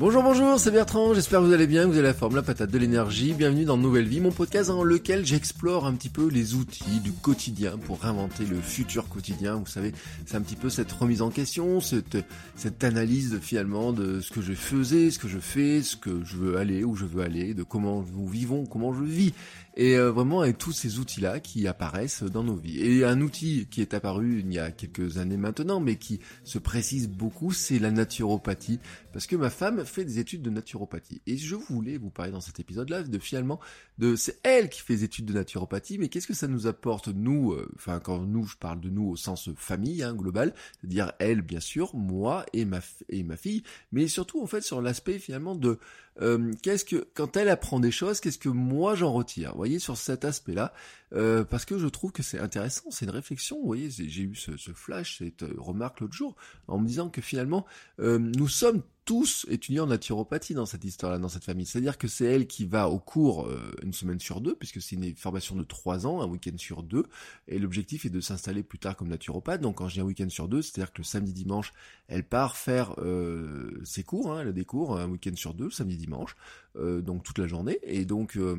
[0.00, 2.42] Bonjour, bonjour, c'est Bertrand, j'espère que vous allez bien, que vous avez la forme, la
[2.42, 3.34] patate, de l'énergie.
[3.34, 7.12] Bienvenue dans Nouvelle Vie, mon podcast dans lequel j'explore un petit peu les outils du
[7.12, 9.56] quotidien pour inventer le futur quotidien.
[9.56, 9.92] Vous savez,
[10.24, 12.16] c'est un petit peu cette remise en question, cette,
[12.56, 16.38] cette analyse finalement de ce que je faisais, ce que je fais, ce que je
[16.38, 19.34] veux aller, où je veux aller, de comment nous vivons, comment je vis.
[19.76, 22.80] Et euh, vraiment avec tous ces outils-là qui apparaissent dans nos vies.
[22.80, 26.58] Et un outil qui est apparu il y a quelques années maintenant, mais qui se
[26.58, 28.80] précise beaucoup, c'est la naturopathie.
[29.12, 31.22] Parce que ma femme fait des études de naturopathie.
[31.26, 33.60] Et je voulais vous parler dans cet épisode-là de finalement,
[33.98, 37.08] de c'est elle qui fait des études de naturopathie, mais qu'est-ce que ça nous apporte,
[37.08, 41.12] nous, euh, enfin quand nous, je parle de nous au sens famille, hein, global, c'est-à-dire
[41.18, 43.62] elle, bien sûr, moi et ma, et ma fille,
[43.92, 45.78] mais surtout en fait sur l'aspect finalement de
[46.20, 49.78] euh, qu'est-ce que quand elle apprend des choses, qu'est-ce que moi j'en retire Vous voyez
[49.78, 50.72] sur cet aspect-là,
[51.14, 53.58] euh, parce que je trouve que c'est intéressant, c'est une réflexion.
[53.60, 56.36] Vous voyez, j'ai eu ce, flash, cette remarque l'autre jour,
[56.68, 57.66] en me disant que finalement
[58.00, 61.66] euh, nous sommes tous étudiants en naturopathie dans cette histoire-là, dans cette famille.
[61.66, 64.94] C'est-à-dire que c'est elle qui va au cours euh, une semaine sur deux, puisque c'est
[64.94, 67.06] une formation de trois ans, un week-end sur deux,
[67.48, 69.62] et l'objectif est de s'installer plus tard comme naturopathe.
[69.62, 71.72] Donc quand je dis un week-end sur deux, c'est-à-dire que le samedi dimanche,
[72.06, 75.70] elle part faire euh, ses cours, hein, elle a des cours un week-end sur deux,
[75.70, 76.36] samedi dimanche,
[76.76, 78.56] euh, donc toute la journée, et donc euh,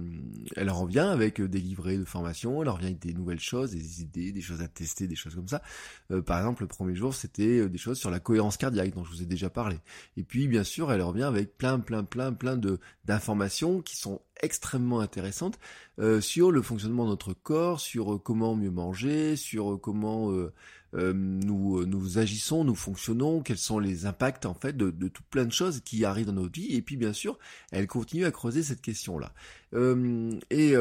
[0.58, 4.34] elle revient avec des livrets de formation, elle revient avec des nouvelles choses, des idées,
[4.34, 5.62] des choses à tester, des choses comme ça.
[6.12, 9.12] Euh, par exemple, le premier jour, c'était des choses sur la cohérence cardiaque, dont je
[9.12, 9.78] vous ai déjà parlé.
[10.18, 14.22] Et puis bien sûr, elle revient avec plein, plein, plein, plein de d'informations qui sont
[14.42, 15.58] extrêmement intéressantes
[16.19, 20.31] sur le fonctionnement de notre corps, sur comment mieux manger, sur comment
[20.94, 25.07] euh, euh, nous nous agissons, nous fonctionnons, quels sont les impacts en fait de, de
[25.07, 26.75] tout plein de choses qui arrivent dans notre vie.
[26.75, 27.40] Et puis bien sûr,
[27.72, 29.34] elle continue à creuser cette question-là.
[30.50, 30.75] et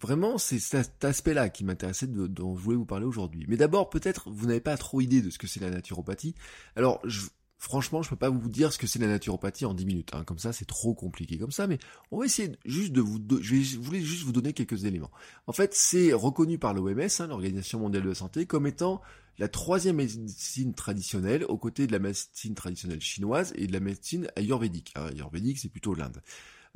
[0.00, 3.44] vraiment, c'est cet aspect-là qui m'intéressait, dont je voulais vous parler aujourd'hui.
[3.48, 6.34] Mais d'abord, peut-être vous n'avez pas trop idée de ce que c'est la naturopathie.
[6.76, 7.26] Alors, je,
[7.62, 10.10] Franchement, je peux pas vous dire ce que c'est la naturopathie en 10 minutes.
[10.14, 10.24] Hein.
[10.24, 11.66] Comme ça, c'est trop compliqué comme ça.
[11.66, 11.78] Mais
[12.10, 13.20] on va essayer juste de vous...
[13.42, 15.10] Je, voulais juste vous donner quelques éléments.
[15.46, 19.02] En fait, c'est reconnu par l'OMS, hein, l'Organisation mondiale de la santé, comme étant
[19.36, 24.28] la troisième médecine traditionnelle aux côtés de la médecine traditionnelle chinoise et de la médecine
[24.36, 24.94] ayurvédique.
[24.96, 26.22] Ayurvédique, c'est plutôt l'Inde.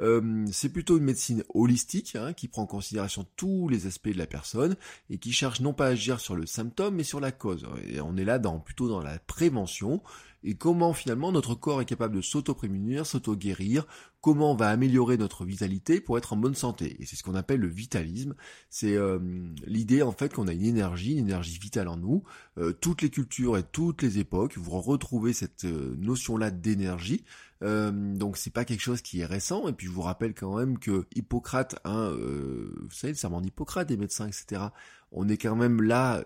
[0.01, 4.19] Euh, c'est plutôt une médecine holistique hein, qui prend en considération tous les aspects de
[4.19, 4.77] la personne
[5.09, 7.67] et qui cherche non pas à agir sur le symptôme mais sur la cause.
[8.03, 10.03] On est là dans, plutôt dans la prévention
[10.45, 13.87] et comment finalement notre corps est capable de s'auto-prémunir, s'auto-guérir,
[14.21, 16.97] comment on va améliorer notre vitalité pour être en bonne santé?
[17.01, 18.35] Et c'est ce qu'on appelle le vitalisme.
[18.69, 19.19] C'est euh,
[19.67, 22.25] l'idée en fait qu'on a une énergie, une énergie vitale en nous.
[22.59, 27.25] Euh, toutes les cultures et toutes les époques, vous retrouvez cette euh, notion-là d'énergie.
[27.63, 29.67] Euh, donc c'est pas quelque chose qui est récent.
[29.67, 33.89] Et puis je vous rappelle quand même que Hippocrate, hein, vous savez le serment d'Hippocrate,
[33.89, 34.61] des médecins, etc.
[35.11, 36.23] On est quand même là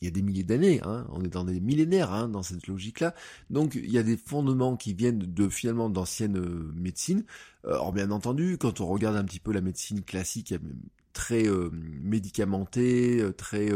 [0.00, 2.66] il y a des milliers d'années, hein, on est dans des millénaires hein, dans cette
[2.66, 3.14] logique-là.
[3.50, 7.24] Donc il y a des fondements qui viennent de finalement d'anciennes euh, médecines.
[7.64, 10.54] Euh, or bien entendu, quand on regarde un petit peu la médecine classique,
[11.14, 13.70] très euh, médicamentée, très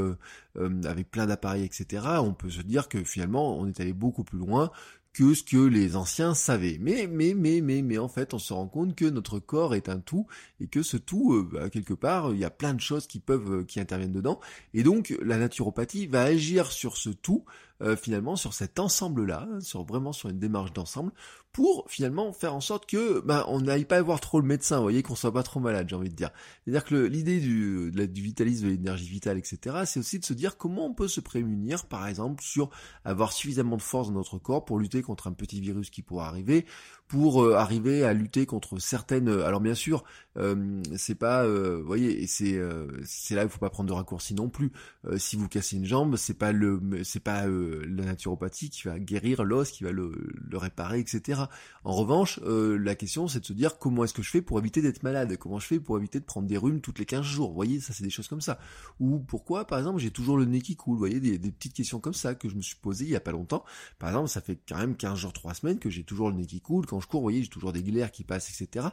[0.85, 2.05] avec plein d'appareils, etc.
[2.21, 4.73] On peut se dire que finalement on est allé beaucoup plus loin
[5.19, 6.79] que ce que les anciens savaient.
[6.81, 9.89] Mais, mais, mais, mais, mais en fait, on se rend compte que notre corps est
[9.89, 10.29] un tout
[10.61, 13.19] et que ce tout, euh, bah, quelque part, il y a plein de choses qui
[13.19, 14.39] peuvent, euh, qui interviennent dedans.
[14.75, 17.45] Et donc, la naturopathie va agir sur ce tout,
[17.83, 21.13] euh, finalement, sur cet ensemble-là, sur vraiment sur une démarche d'ensemble,
[21.53, 24.83] pour finalement faire en sorte que bah, on n'aille pas voir trop le médecin, vous
[24.83, 26.31] voyez, qu'on soit pas trop malade, j'ai envie de dire.
[26.65, 30.57] C'est-à-dire que l'idée du, du vitalisme, de l'énergie vitale, etc., c'est aussi de se dire
[30.57, 32.71] comment on peut se prémunir, par exemple, sur
[33.05, 36.27] avoir suffisamment de force dans notre corps pour lutter contre un petit virus qui pourrait
[36.27, 36.67] arriver,
[37.09, 39.29] pour euh, arriver à lutter contre certaines.
[39.29, 40.05] Alors bien sûr,
[40.37, 42.61] euh, c'est pas, euh, voyez, c'est
[43.05, 44.71] c'est là il faut pas prendre de raccourcis non plus.
[45.17, 47.47] si vous cassez une jambe, c'est pas le, c'est pas
[47.89, 50.13] la naturopathie qui va guérir l'os, qui va le,
[50.53, 51.43] réparer, etc.
[51.85, 54.83] En revanche, la question c'est de se dire comment est-ce que je fais pour éviter
[54.83, 57.49] d'être malade, comment je fais pour éviter de prendre des rhumes toutes les 15 jours?
[57.49, 58.59] Vous voyez, ça c'est des choses comme ça.
[59.01, 60.95] Ou pourquoi, par exemple, j'ai toujours le nez qui coule?
[60.95, 63.17] Vous voyez, des, des petites questions comme ça que je me suis posées il y
[63.17, 63.65] a pas longtemps.
[63.99, 66.47] Par exemple, ça fait quand même 15 jours, 3 semaines que j'ai toujours le nez
[66.47, 66.87] qui coule.
[66.87, 68.89] Quand je cours, vous voyez, j'ai toujours des glaires qui passent, etc.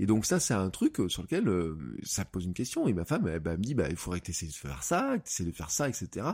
[0.00, 2.86] Et donc ça, c'est un truc euh, sur lequel euh, ça pose une question.
[2.86, 4.84] Et ma femme, elle, bah, me dit, bah, il faudrait que tu essaies de faire
[4.84, 6.26] ça, que tu essaies de faire ça, etc.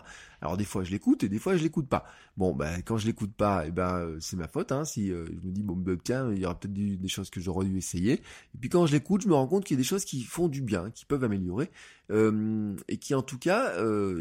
[0.43, 2.05] Alors des fois, je l'écoute et des fois, je l'écoute pas.
[2.37, 4.71] Bon, ben quand je l'écoute pas, eh ben c'est ma faute.
[4.73, 7.41] Hein, si je me dis bon, ben, tiens, il y aura peut-être des choses que
[7.41, 8.15] j'aurais dû essayer.
[8.15, 10.23] Et puis quand je l'écoute, je me rends compte qu'il y a des choses qui
[10.23, 11.71] font du bien, qui peuvent améliorer,
[12.11, 13.73] et qui en tout cas,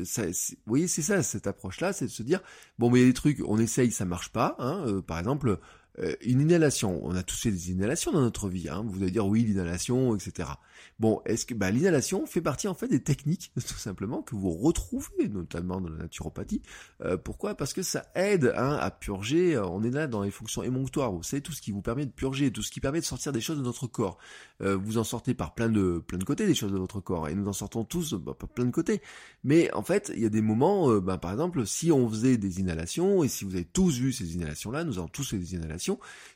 [0.05, 2.39] ça, vous voyez, c'est ça cette approche-là, c'est de se dire
[2.79, 4.55] bon, mais il y a des trucs, on essaye, ça marche pas.
[4.59, 5.59] Hein, par exemple
[5.99, 8.67] euh, une inhalation, on a tous fait des inhalations dans notre vie.
[8.69, 8.83] Hein.
[8.87, 10.49] Vous allez dire oui, l'inhalation, etc.
[10.99, 14.51] Bon, est-ce que bah, l'inhalation fait partie en fait des techniques, tout simplement, que vous
[14.51, 16.61] retrouvez notamment dans la naturopathie.
[17.01, 17.55] Euh, pourquoi?
[17.55, 19.55] Parce que ça aide hein, à purger.
[19.55, 21.11] Euh, on est là dans les fonctions émonctoires.
[21.11, 23.31] Vous savez tout ce qui vous permet de purger, tout ce qui permet de sortir
[23.31, 24.17] des choses de notre corps.
[24.59, 27.35] vous en sortez par plein de plein de côtés des choses de votre corps, et
[27.35, 29.01] nous en sortons tous bah, par plein de côtés.
[29.43, 32.59] Mais en fait, il y a des moments, bah, par exemple, si on faisait des
[32.59, 35.82] inhalations, et si vous avez tous vu ces inhalations-là, nous avons tous fait des inhalations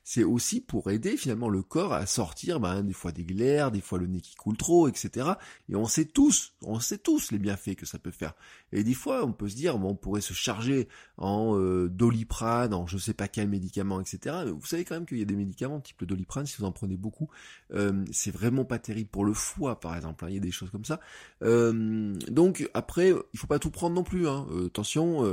[0.04, 3.82] c'est aussi pour aider finalement le corps à sortir ben, des fois des glaires, des
[3.82, 5.32] fois le nez qui coule trop, etc.
[5.70, 8.34] Et on sait tous, on sait tous les bienfaits que ça peut faire.
[8.72, 12.88] Et des fois, on peut se dire, on pourrait se charger en euh, doliprane, en
[12.88, 14.36] je sais pas quel médicament, etc.
[14.48, 16.72] Vous savez quand même qu'il y a des médicaments type le doliprane, si vous en
[16.72, 17.30] prenez beaucoup,
[17.74, 20.26] euh, c'est vraiment pas terrible pour le foie, par exemple.
[20.26, 21.00] Hein, il y a des choses comme ça.
[21.44, 24.28] Euh, donc après, il faut pas tout prendre non plus.
[24.28, 24.48] Hein.
[24.66, 25.24] attention,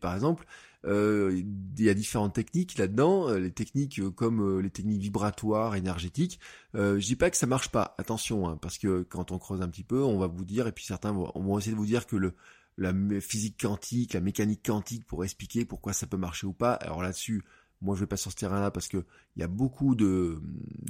[0.00, 0.46] par exemple,
[0.86, 1.46] il
[1.78, 6.40] y a différentes techniques là-dedans, euh, les techniques euh, comme les techniques vibratoires, énergétiques.
[6.74, 9.68] je dis pas que ça marche pas, attention, hein, parce que quand on creuse un
[9.68, 12.16] petit peu, on va vous dire, et puis certains vont, essayer de vous dire que
[12.16, 12.34] le
[12.76, 16.72] la physique quantique, la mécanique quantique pour expliquer pourquoi ça peut marcher ou pas.
[16.74, 17.44] Alors là-dessus,
[17.84, 19.04] moi, je vais pas sur ce terrain-là parce que
[19.36, 20.40] il y a beaucoup de,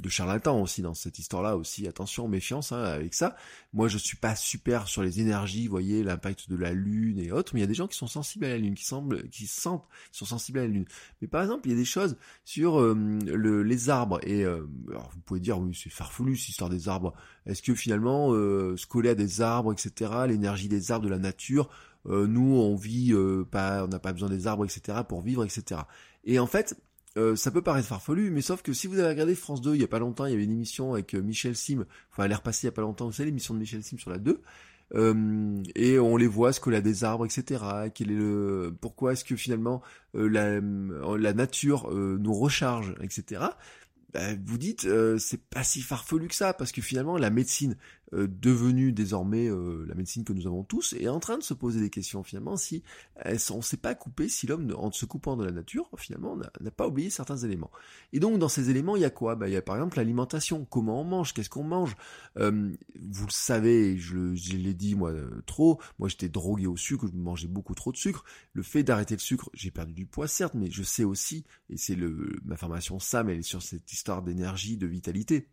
[0.01, 1.87] de charlatans aussi dans cette histoire-là aussi.
[1.87, 3.35] Attention, méfiance hein, avec ça.
[3.73, 7.31] Moi, je suis pas super sur les énergies, vous voyez, l'impact de la lune et
[7.31, 7.53] autres.
[7.53, 9.45] Mais il y a des gens qui sont sensibles à la lune, qui semblent, qui
[9.45, 10.85] sentent, qui sont sensibles à la lune.
[11.21, 12.93] Mais par exemple, il y a des choses sur euh,
[13.25, 14.19] le, les arbres.
[14.23, 17.13] Et euh, alors, vous pouvez dire, oui, c'est farfelu cette histoire des arbres.
[17.45, 21.19] Est-ce que finalement, euh, se coller à des arbres, etc., l'énergie des arbres, de la
[21.19, 21.69] nature,
[22.07, 23.13] euh, nous, on vit
[23.51, 25.81] pas, on n'a pas besoin des arbres, etc., pour vivre, etc.
[26.23, 26.75] Et en fait,
[27.17, 29.81] euh, ça peut paraître farfelu, mais sauf que si vous avez regardé France 2 il
[29.81, 32.31] y a pas longtemps, il y avait une émission avec euh, Michel Sim, enfin elle
[32.31, 34.17] est repassée il y a pas longtemps, vous savez l'émission de Michel Sim sur la
[34.17, 34.41] 2,
[34.95, 37.63] euh, et on les voit ce que a des arbres, etc.
[37.93, 39.81] Quel est le, pourquoi est-ce que finalement
[40.13, 43.45] la, nature nous recharge, etc.
[44.13, 47.77] Ben, vous dites c'est pas si farfelu que ça parce que finalement la médecine
[48.13, 51.53] euh, devenue désormais euh, la médecine que nous avons tous, est en train de se
[51.53, 52.83] poser des questions finalement si
[53.51, 56.71] on ne s'est pas coupé, si l'homme, en se coupant de la nature, finalement, n'a
[56.71, 57.71] pas oublié certains éléments.
[58.13, 59.35] Et donc dans ces éléments, il y a quoi?
[59.35, 61.95] Bah, Il y a par exemple l'alimentation, comment on mange, qu'est-ce qu'on mange?
[62.37, 65.13] Euh, vous le savez, je, je l'ai dit moi
[65.45, 68.23] trop, moi j'étais drogué au sucre, je mangeais beaucoup trop de sucre.
[68.53, 71.77] Le fait d'arrêter le sucre, j'ai perdu du poids certes, mais je sais aussi, et
[71.77, 71.97] c'est
[72.43, 75.49] ma formation SAM, elle est sur cette histoire d'énergie, de vitalité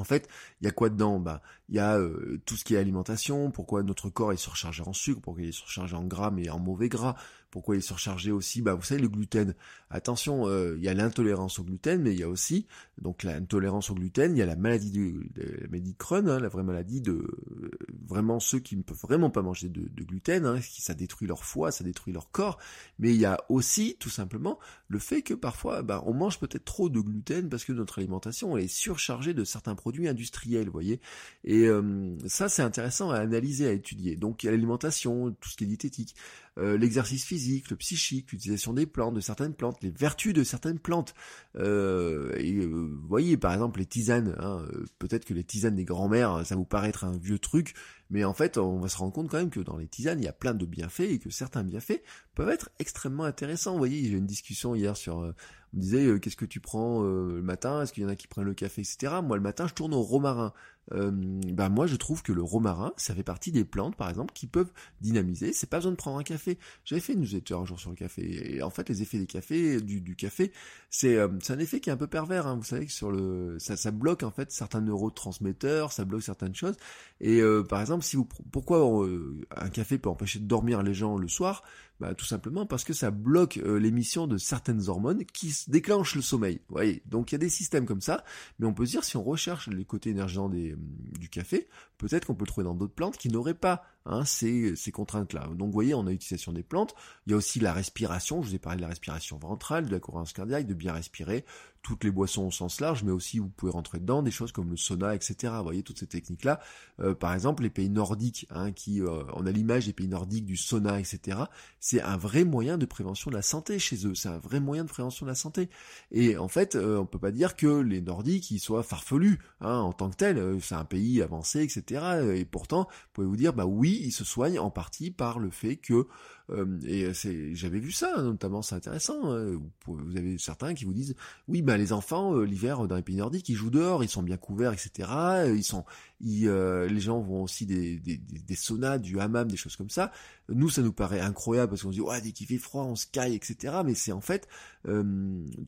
[0.00, 0.28] en fait,
[0.60, 1.20] il y a quoi dedans?
[1.20, 4.82] Bah, il y a euh, tout ce qui est alimentation, pourquoi notre corps est surchargé
[4.84, 7.16] en sucre, pourquoi il est surchargé en gras et en mauvais gras,
[7.50, 9.54] pourquoi il est surchargé aussi Bah, vous savez le gluten.
[9.90, 12.66] Attention, euh, il y a l'intolérance au gluten, mais il y a aussi
[13.00, 16.38] donc l'intolérance au gluten, il y a la maladie de, la maladie de Crohn, hein,
[16.38, 17.70] la vraie maladie de euh,
[18.06, 21.44] vraiment ceux qui ne peuvent vraiment pas manger de, gluten, hein, qui ça détruit leur
[21.44, 22.58] foie, ça détruit leur corps.
[22.98, 24.58] Mais il y a aussi tout simplement
[24.88, 28.56] le fait que parfois, bah, on mange peut-être trop de gluten parce que notre alimentation
[28.56, 31.00] elle est surchargée de certains produits industriels, vous voyez.
[31.44, 34.16] Et euh, ça, c'est intéressant à analyser, à étudier.
[34.16, 36.14] Donc il y a l'alimentation, tout ce qui est diététique.
[36.60, 40.78] Euh, l'exercice physique, le psychique, l'utilisation des plantes, de certaines plantes, les vertus de certaines
[40.78, 41.14] plantes.
[41.56, 44.36] Euh, euh, vous voyez, par exemple, les tisanes.
[44.38, 44.64] Hein,
[44.98, 47.74] peut-être que les tisanes des grands-mères, ça vous paraît être un vieux truc,
[48.10, 50.24] mais en fait, on va se rendre compte quand même que dans les tisanes, il
[50.24, 52.02] y a plein de bienfaits et que certains bienfaits
[52.34, 53.72] peuvent être extrêmement intéressants.
[53.72, 55.34] Vous voyez, j'ai une discussion hier sur, on
[55.76, 57.82] me disait, qu'est-ce que tu prends le matin?
[57.82, 59.14] Est-ce qu'il y en a qui prennent le café, etc.
[59.22, 60.52] Moi, le matin, je tourne au romarin
[60.92, 64.32] euh, bah moi je trouve que le romarin, ça fait partie des plantes par exemple
[64.34, 65.52] qui peuvent dynamiser.
[65.52, 66.58] C'est pas besoin de prendre un café.
[66.84, 69.26] J'avais fait une newsletter un jour sur le café et en fait les effets des
[69.26, 70.52] cafés, du, du café,
[70.88, 72.46] c'est euh, un effet qui est un peu pervers.
[72.46, 72.56] Hein.
[72.56, 76.54] Vous savez que sur le ça, ça bloque en fait certains neurotransmetteurs, ça bloque certaines
[76.54, 76.76] choses.
[77.20, 80.94] Et euh, par exemple si vous pourquoi euh, un café peut empêcher de dormir les
[80.94, 81.62] gens le soir?
[82.00, 86.22] Bah, tout simplement parce que ça bloque euh, l'émission de certaines hormones qui déclenchent le
[86.22, 86.60] sommeil.
[86.68, 88.24] Vous voyez, donc il y a des systèmes comme ça,
[88.58, 91.68] mais on peut se dire si on recherche les côtés énergisants des, du café,
[91.98, 95.48] peut-être qu'on peut le trouver dans d'autres plantes qui n'auraient pas hein, ces, contraintes-là.
[95.54, 96.94] Donc vous voyez, on a l'utilisation des plantes,
[97.26, 99.92] il y a aussi la respiration, je vous ai parlé de la respiration ventrale, de
[99.92, 101.44] la cohérence cardiaque, de bien respirer,
[101.82, 104.70] toutes les boissons au sens large, mais aussi vous pouvez rentrer dedans des choses comme
[104.70, 105.54] le sauna, etc.
[105.58, 106.60] Vous voyez toutes ces techniques-là.
[107.00, 110.44] Euh, par exemple, les pays nordiques, hein, qui euh, on a l'image des pays nordiques
[110.44, 111.38] du sauna, etc.
[111.78, 114.14] C'est un vrai moyen de prévention de la santé chez eux.
[114.14, 115.70] C'est un vrai moyen de prévention de la santé.
[116.10, 119.78] Et en fait, euh, on peut pas dire que les nordiques ils soient farfelus hein,
[119.78, 120.60] en tant que tels.
[120.60, 122.34] C'est un pays avancé, etc.
[122.34, 125.38] Et pourtant, vous pouvez vous dire, bah oui, oui, il se soigne en partie par
[125.38, 126.06] le fait que
[126.50, 129.32] euh, et c'est, j'avais vu ça, notamment, c'est intéressant.
[129.32, 131.14] Hein, vous, avez certains qui vous disent,
[131.48, 134.22] oui, ben les enfants euh, l'hiver dans les pays nordiques, ils jouent dehors, ils sont
[134.22, 135.08] bien couverts, etc.
[135.54, 135.84] Ils sont,
[136.20, 140.10] les gens vont aussi des, des, saunas, du hammam, des choses comme ça.
[140.48, 142.96] Nous, ça nous paraît incroyable parce qu'on se dit, ouais, dès qu'il fait froid, on
[142.96, 143.82] se caille, etc.
[143.84, 144.48] Mais c'est en fait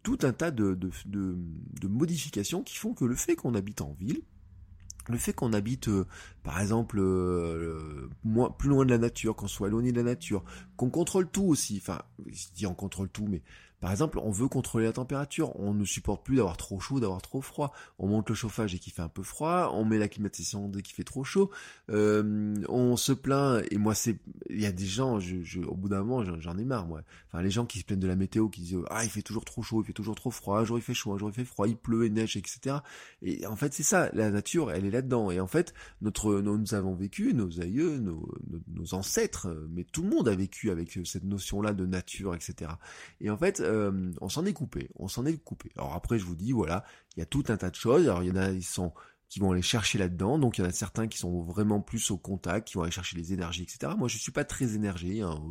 [0.02, 4.22] tout un tas de modifications qui font que le fait qu'on habite en ville,
[5.08, 6.06] le fait qu'on habite, euh,
[6.42, 8.08] par exemple, euh,
[8.58, 10.44] plus loin de la nature, qu'on soit éloigné de la nature,
[10.76, 13.42] qu'on contrôle tout aussi, enfin, je dis on contrôle tout, mais
[13.82, 17.20] par exemple, on veut contrôler la température, on ne supporte plus d'avoir trop chaud, d'avoir
[17.20, 17.72] trop froid.
[17.98, 20.82] On monte le chauffage et qu'il fait un peu froid, on met la climatisation dès
[20.82, 21.50] qu'il fait trop chaud.
[21.90, 25.88] Euh, on se plaint et moi c'est, il y a des gens, je, au bout
[25.88, 27.02] d'un moment j'en ai marre moi.
[27.26, 29.44] Enfin les gens qui se plaignent de la météo, qui disent ah il fait toujours
[29.44, 31.34] trop chaud, il fait toujours trop froid, un jour il fait chaud, un jour il
[31.34, 32.76] fait froid, il pleut, il neige, etc.
[33.20, 35.32] Et en fait c'est ça, la nature elle est là-dedans.
[35.32, 38.32] Et en fait notre, nous avons vécu, nos aïeux, nos,
[38.68, 42.70] nos, ancêtres, mais tout le monde a vécu avec cette notion-là de nature, etc.
[43.20, 45.70] Et en fait euh, on s'en est coupé, on s'en est coupé.
[45.76, 46.84] Alors après, je vous dis, voilà,
[47.16, 48.08] il y a tout un tas de choses.
[48.08, 48.92] Alors il y en a, ils sont
[49.32, 50.38] qui vont aller chercher là-dedans.
[50.38, 52.92] Donc il y en a certains qui sont vraiment plus au contact, qui vont aller
[52.92, 53.94] chercher les énergies, etc.
[53.96, 55.42] Moi, je suis pas très énergie, hein,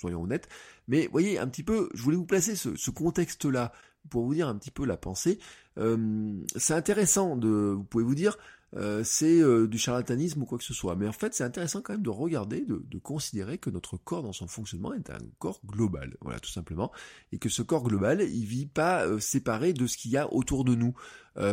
[0.00, 0.48] soyons honnêtes.
[0.88, 3.72] Mais voyez, un petit peu, je voulais vous placer ce, contexte-là
[4.08, 5.38] pour vous dire un petit peu la pensée.
[5.76, 8.38] Euh, c'est intéressant de, vous pouvez vous dire,
[8.76, 10.96] euh, c'est euh, du charlatanisme ou quoi que ce soit.
[10.96, 14.22] Mais en fait, c'est intéressant quand même de regarder, de, de, considérer que notre corps
[14.22, 16.90] dans son fonctionnement est un corps global, voilà, tout simplement,
[17.32, 20.32] et que ce corps global, il vit pas euh, séparé de ce qu'il y a
[20.32, 20.94] autour de nous.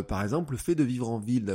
[0.07, 1.45] par exemple, le fait de vivre en ville,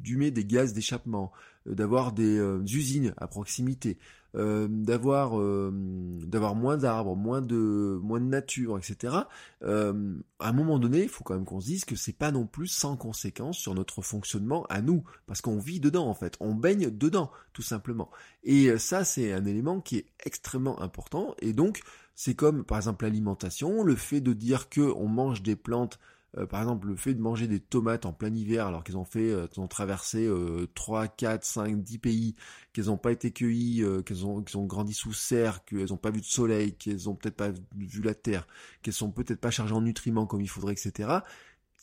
[0.00, 1.32] d'humer des gaz d'échappement,
[1.64, 3.98] d'avoir des usines à proximité,
[4.34, 9.16] euh, d'avoir euh, d'avoir moins d'arbres, moins de moins de nature, etc.
[9.62, 12.30] Euh, à un moment donné, il faut quand même qu'on se dise que c'est pas
[12.30, 16.36] non plus sans conséquence sur notre fonctionnement à nous, parce qu'on vit dedans en fait,
[16.40, 18.10] on baigne dedans tout simplement.
[18.42, 21.34] Et ça, c'est un élément qui est extrêmement important.
[21.40, 21.82] Et donc,
[22.14, 25.98] c'est comme par exemple l'alimentation, le fait de dire que on mange des plantes
[26.38, 29.04] euh, par exemple, le fait de manger des tomates en plein hiver alors qu'elles ont
[29.04, 30.28] fait, euh, qu'elles ont traversé
[30.74, 32.34] 3, 4, 5, 10 pays,
[32.72, 35.98] qu'elles n'ont pas été cueillies, euh, qu'elles ont, qu'elles ont grandi sous serre, qu'elles n'ont
[35.98, 38.46] pas vu de soleil, qu'elles ont peut-être pas vu la terre,
[38.82, 41.20] qu'elles sont peut-être pas chargées en nutriments comme il faudrait, etc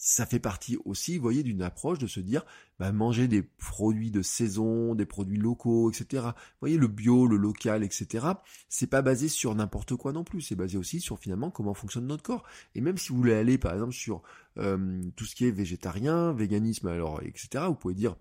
[0.02, 2.46] ça fait partie aussi, vous voyez, d'une approche de se dire,
[2.80, 6.24] bah, manger des produits de saison, des produits locaux, etc.
[6.24, 8.28] Vous voyez, le bio, le local, etc.
[8.70, 10.40] C'est pas basé sur n'importe quoi non plus.
[10.40, 12.46] C'est basé aussi sur finalement comment fonctionne notre corps.
[12.76, 14.24] Et même si vous voulez aller, par exemple, sur
[14.58, 17.66] euh, tout ce qui est végétarien, véganisme, alors, etc.
[17.68, 18.16] Vous pouvez dire,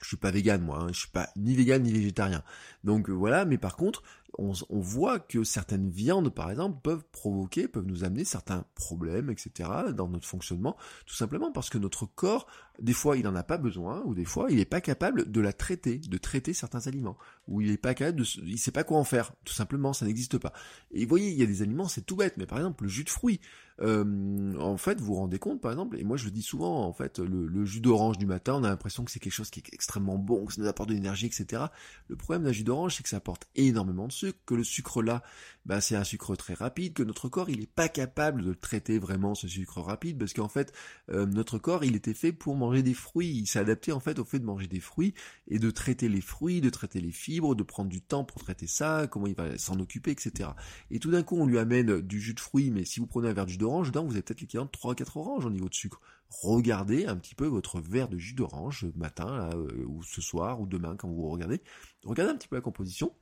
[0.00, 2.42] je suis pas vegan moi, hein, je suis pas ni vegan ni végétarien.
[2.82, 4.02] Donc voilà, mais par contre,
[4.36, 9.70] on, voit que certaines viandes, par exemple, peuvent provoquer, peuvent nous amener certains problèmes, etc.,
[9.94, 12.46] dans notre fonctionnement, tout simplement parce que notre corps,
[12.80, 15.40] des fois, il n'en a pas besoin, ou des fois, il n'est pas capable de
[15.40, 17.16] la traiter, de traiter certains aliments,
[17.48, 20.06] ou il n'est pas capable de, il sait pas quoi en faire, tout simplement, ça
[20.06, 20.52] n'existe pas.
[20.92, 22.90] Et vous voyez, il y a des aliments, c'est tout bête, mais par exemple, le
[22.90, 23.40] jus de fruits,
[23.80, 26.84] euh, en fait, vous vous rendez compte, par exemple, et moi je le dis souvent,
[26.84, 29.60] en fait, le, jus d'orange du matin, on a l'impression que c'est quelque chose qui
[29.60, 31.64] est extrêmement bon, que ça nous apporte de l'énergie, etc.
[32.08, 34.12] Le problème d'un jus d'orange, c'est que ça apporte énormément de
[34.46, 35.22] que le sucre là,
[35.66, 38.98] bah, c'est un sucre très rapide, que notre corps il n'est pas capable de traiter
[38.98, 40.72] vraiment ce sucre rapide, parce qu'en fait
[41.10, 44.18] euh, notre corps il était fait pour manger des fruits, il s'est adapté en fait
[44.18, 45.14] au fait de manger des fruits
[45.46, 48.66] et de traiter les fruits, de traiter les fibres, de prendre du temps pour traiter
[48.66, 50.50] ça, comment il va s'en occuper, etc.
[50.90, 53.28] Et tout d'un coup on lui amène du jus de fruits, mais si vous prenez
[53.28, 55.50] un verre de jus d'orange, dedans vous avez peut-être l'équivalent de 3 4 oranges au
[55.50, 56.00] niveau de sucre.
[56.30, 60.66] Regardez un petit peu votre verre de jus d'orange matin euh, ou ce soir ou
[60.66, 61.62] demain quand vous regardez.
[62.04, 63.12] Regardez un petit peu la composition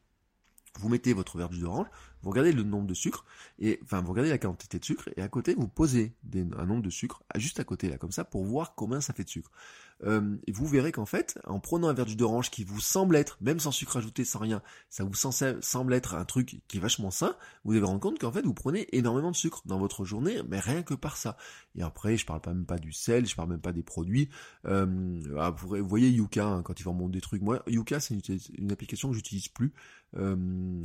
[0.78, 1.87] vous mettez votre verre d'orange,
[2.23, 3.25] vous regardez le nombre de sucre,
[3.59, 6.83] et enfin vous regardez la quantité de sucre, et à côté vous posez un nombre
[6.83, 9.50] de sucre juste à côté là, comme ça, pour voir combien ça fait de sucre.
[10.05, 13.38] Euh, vous verrez qu'en fait, en prenant un verre jus d'orange qui vous semble être,
[13.41, 17.11] même sans sucre ajouté, sans rien, ça vous semble être un truc qui est vachement
[17.11, 20.05] sain, vous allez vous rendre compte qu'en fait vous prenez énormément de sucre dans votre
[20.05, 21.37] journée, mais rien que par ça.
[21.76, 24.29] Et après, je parle pas même pas du sel, je parle même pas des produits.
[24.67, 24.87] Euh,
[25.38, 27.43] ah, vous, voyez Yuka hein, quand il vont des trucs.
[27.43, 29.73] Moi, Yuka c'est une, une, application que j'utilise plus
[30.17, 30.37] euh,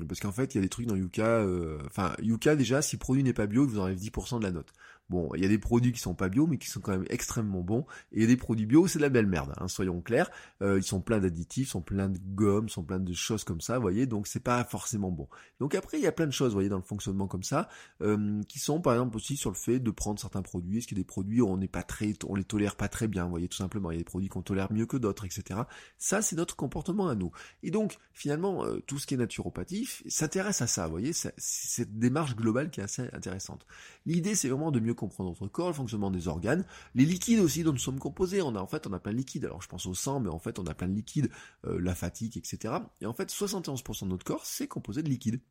[0.07, 1.25] parce qu'en fait il y a des trucs dans Yuka.
[1.25, 4.43] Euh, enfin, Yuka déjà, si le produit n'est pas bio, il vous enlève 10% de
[4.43, 4.73] la note.
[5.11, 7.05] Bon, il y a des produits qui sont pas bio, mais qui sont quand même
[7.09, 7.85] extrêmement bons.
[8.13, 10.31] Et des produits bio, c'est de la belle merde, hein, soyons clairs.
[10.61, 13.75] Euh, ils sont pleins d'additifs, sont pleins de gomme, sont pleins de choses comme ça,
[13.75, 14.05] vous voyez.
[14.05, 15.27] Donc c'est pas forcément bon.
[15.59, 17.67] Donc après, il y a plein de choses, vous voyez, dans le fonctionnement comme ça,
[18.01, 20.77] euh, qui sont par exemple aussi sur le fait de prendre certains produits.
[20.77, 22.87] Est-ce qu'il y a des produits où on n'est pas très, on les tolère pas
[22.87, 23.91] très bien, vous voyez, tout simplement.
[23.91, 25.59] Il y a des produits qu'on tolère mieux que d'autres, etc.
[25.97, 27.33] Ça, c'est notre comportement à nous.
[27.63, 31.99] Et donc, finalement, euh, tout ce qui est naturopathie s'intéresse à ça, vous voyez, cette
[31.99, 33.65] démarche globale qui est assez intéressante.
[34.05, 36.63] L'idée, c'est vraiment de mieux comprend notre corps, le fonctionnement des organes,
[36.95, 38.41] les liquides aussi dont nous sommes composés.
[38.41, 39.45] On a en fait on a plein de liquides.
[39.45, 41.29] Alors je pense au sang, mais en fait on a plein de liquides,
[41.65, 42.75] euh, la fatigue, etc.
[43.01, 45.41] Et en fait 71% de notre corps c'est composé de liquides.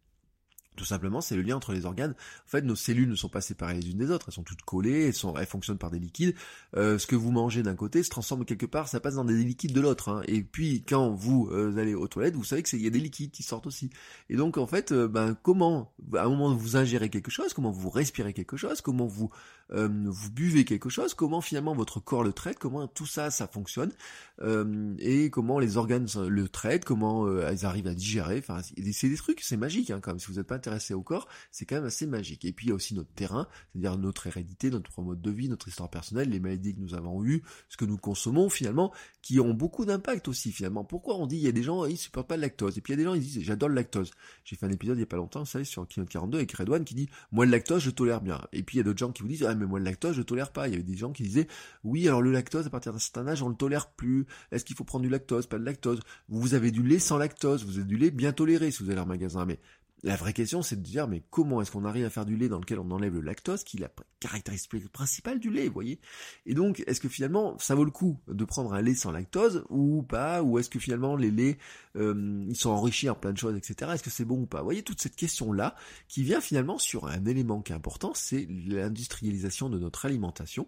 [0.76, 2.12] Tout simplement, c'est le lien entre les organes.
[2.12, 4.62] En fait, nos cellules ne sont pas séparées les unes des autres, elles sont toutes
[4.62, 6.34] collées, elles, sont, elles fonctionnent par des liquides.
[6.76, 9.34] Euh, ce que vous mangez d'un côté se transforme quelque part, ça passe dans des
[9.34, 10.08] liquides de l'autre.
[10.08, 10.22] Hein.
[10.26, 13.32] Et puis, quand vous euh, allez aux toilettes, vous savez qu'il y a des liquides
[13.32, 13.90] qui sortent aussi.
[14.28, 17.72] Et donc, en fait, euh, ben, comment, à un moment, vous ingérez quelque chose, comment
[17.72, 19.30] vous respirez quelque chose, comment vous
[19.72, 23.46] euh, vous buvez quelque chose, comment finalement votre corps le traite, comment tout ça, ça
[23.46, 23.92] fonctionne,
[24.40, 28.38] euh, et comment les organes le traitent, comment ils arrivent à digérer.
[28.38, 30.18] Enfin, c'est des trucs, c'est magique, hein, quand même.
[30.18, 32.44] Si vous n'êtes pas intéressé au corps, c'est quand même assez magique.
[32.44, 35.48] Et puis il y a aussi notre terrain, c'est-à-dire notre hérédité, notre mode de vie,
[35.48, 39.40] notre histoire personnelle, les maladies que nous avons eues, ce que nous consommons finalement, qui
[39.40, 40.84] ont beaucoup d'impact aussi finalement.
[40.84, 42.92] Pourquoi on dit il y a des gens ils supportent pas le lactose, et puis
[42.92, 44.10] il y a des gens ils disent j'adore le lactose.
[44.44, 46.52] J'ai fait un épisode il y a pas longtemps, vous savez, sur Keynote 42 avec
[46.52, 48.40] Redouane qui dit moi le lactose je tolère bien.
[48.52, 50.16] Et puis il y a d'autres gens qui vous disent ah mais moi le lactose
[50.16, 50.68] je tolère pas.
[50.68, 51.48] Il y avait des gens qui disaient
[51.84, 54.26] oui alors le lactose à partir d'un certain âge on le tolère plus.
[54.52, 56.00] Est-ce qu'il faut prendre du lactose, pas de lactose?
[56.28, 59.00] Vous avez du lait sans lactose, vous avez du lait bien toléré si vous allez
[59.00, 59.46] en magasin.
[59.46, 59.58] Mais
[60.02, 62.48] la vraie question, c'est de dire, mais comment est-ce qu'on arrive à faire du lait
[62.48, 66.00] dans lequel on enlève le lactose, qui est la caractéristique principale du lait, vous voyez?
[66.46, 69.64] Et donc, est-ce que finalement, ça vaut le coup de prendre un lait sans lactose
[69.68, 70.42] ou pas?
[70.42, 71.58] Ou est-ce que finalement, les laits,
[71.96, 73.92] euh, ils sont enrichis en plein de choses, etc.
[73.94, 74.58] Est-ce que c'est bon ou pas?
[74.58, 75.74] Vous voyez, toute cette question-là,
[76.08, 80.66] qui vient finalement sur un élément qui est important, c'est l'industrialisation de notre alimentation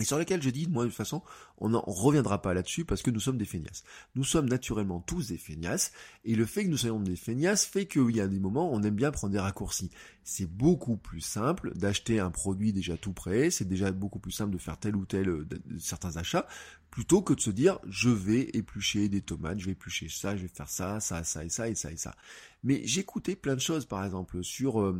[0.00, 1.22] et sur lequel je dis, moi de toute façon,
[1.58, 3.84] on n'en reviendra pas là-dessus parce que nous sommes des feignasses.
[4.14, 5.92] Nous sommes naturellement tous des feignasses,
[6.24, 8.74] et le fait que nous soyons des feignasses fait qu'il y a des moments où
[8.74, 9.90] on aime bien prendre des raccourcis.
[10.24, 14.52] C'est beaucoup plus simple d'acheter un produit déjà tout prêt, c'est déjà beaucoup plus simple
[14.52, 15.46] de faire tel ou tel euh,
[15.78, 16.46] certains achats,
[16.90, 20.42] plutôt que de se dire je vais éplucher des tomates, je vais éplucher ça, je
[20.42, 22.14] vais faire ça, ça, ça et ça et ça et ça.
[22.62, 24.98] Mais j'écoutais plein de choses, par exemple, sur euh,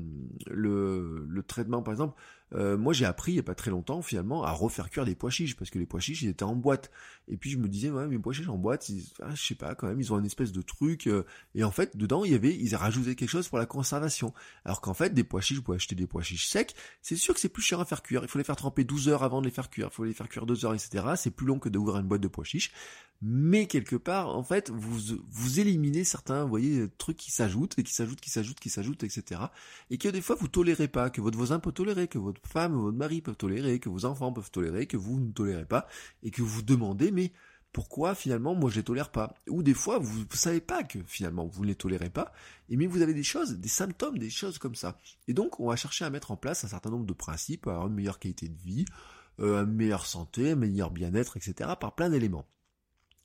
[0.48, 2.20] le, traitement, par exemple,
[2.52, 5.14] euh, moi j'ai appris il n'y a pas très longtemps finalement à refaire cuire des
[5.14, 6.90] pois chiches parce que les pois chiches ils étaient en boîte.
[7.26, 8.90] Et puis je me disais ouais mais pois en boîte?
[9.22, 11.24] Ah, je sais pas quand même ils ont une espèce de truc euh,
[11.54, 14.34] et en fait dedans il y avait ils rajouté quelque chose pour la conservation.
[14.64, 16.74] Alors qu'en fait des pois chiches vous pouvez acheter des pois chiches secs.
[17.00, 18.22] C'est sûr que c'est plus cher à faire cuire.
[18.22, 19.88] Il faut les faire tremper 12 heures avant de les faire cuire.
[19.90, 22.20] Il faut les faire cuire 2 heures etc c'est plus long que d'ouvrir une boîte
[22.20, 22.72] de pois chiches.
[23.22, 27.82] Mais quelque part, en fait, vous, vous éliminez certains, vous voyez, trucs qui s'ajoutent, et
[27.82, 29.40] qui s'ajoutent, qui s'ajoutent, qui s'ajoutent, etc.
[29.88, 32.74] Et que des fois, vous tolérez pas, que votre voisin peut tolérer, que votre femme,
[32.74, 35.86] votre mari peuvent tolérer, que vos enfants peuvent tolérer, que vous ne tolérez pas,
[36.22, 37.32] et que vous demandez, mais
[37.72, 39.34] pourquoi finalement moi je les tolère pas?
[39.48, 42.32] Ou des fois vous, ne savez pas que finalement vous ne les tolérez pas,
[42.68, 44.98] et mais vous avez des choses, des symptômes, des choses comme ça.
[45.28, 47.94] Et donc on va chercher à mettre en place un certain nombre de principes, une
[47.94, 48.84] meilleure qualité de vie,
[49.40, 51.70] euh, une meilleure santé, un meilleur bien-être, etc.
[51.80, 52.46] par plein d'éléments.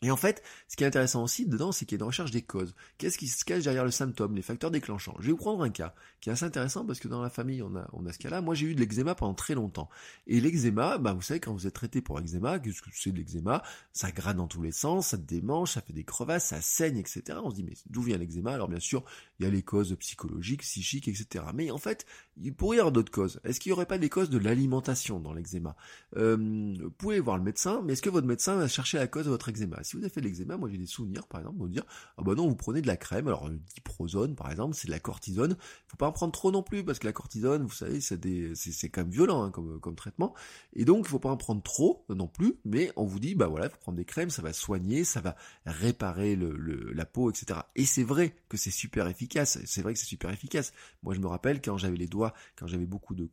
[0.01, 2.31] Et en fait, ce qui est intéressant aussi dedans, c'est qu'il y a une recherche
[2.31, 2.73] des causes.
[2.97, 5.15] Qu'est-ce qui se cache derrière le symptôme, les facteurs déclenchants?
[5.19, 7.61] Je vais vous prendre un cas qui est assez intéressant parce que dans la famille,
[7.61, 8.41] on a, on a ce cas-là.
[8.41, 9.89] Moi, j'ai eu de l'eczéma pendant très longtemps.
[10.25, 13.17] Et l'eczéma, bah, vous savez, quand vous êtes traité pour eczéma, qu'est-ce que c'est de
[13.17, 13.61] l'eczéma?
[13.91, 17.37] Ça gratte dans tous les sens, ça démange, ça fait des crevasses, ça saigne, etc.
[17.43, 18.53] On se dit, mais d'où vient l'eczéma?
[18.53, 19.03] Alors bien sûr,
[19.39, 21.43] il y a les causes psychologiques, psychiques, etc.
[21.53, 22.05] Mais en fait,
[22.37, 23.41] il pourrait y avoir d'autres causes.
[23.43, 25.75] Est-ce qu'il n'y aurait pas des causes de l'alimentation dans l'eczéma?
[26.15, 26.37] Euh,
[26.81, 29.29] Vous pouvez voir le médecin, mais est-ce que votre médecin va chercher la cause de
[29.29, 29.77] votre eczéma?
[29.89, 31.83] Si vous avez fait l'eczéma, moi j'ai des souvenirs, par exemple, de vous dire,
[32.15, 34.91] ah bah non, vous prenez de la crème, alors le diprozone, par exemple, c'est de
[34.91, 37.99] la cortisone, faut pas en prendre trop non plus, parce que la cortisone, vous savez,
[37.99, 40.35] c'est quand même violent hein, comme, traitement,
[40.73, 43.47] et donc il faut pas en prendre trop non plus, mais on vous dit, bah
[43.47, 47.61] voilà, il faut prendre des crèmes, ça va soigner, ça va réparer la peau, etc.
[47.75, 50.71] Et c'est vrai que c'est super efficace, c'est vrai que c'est super efficace.
[51.01, 53.27] Moi je me rappelle quand j'avais les doigts, quand j'avais beaucoup de,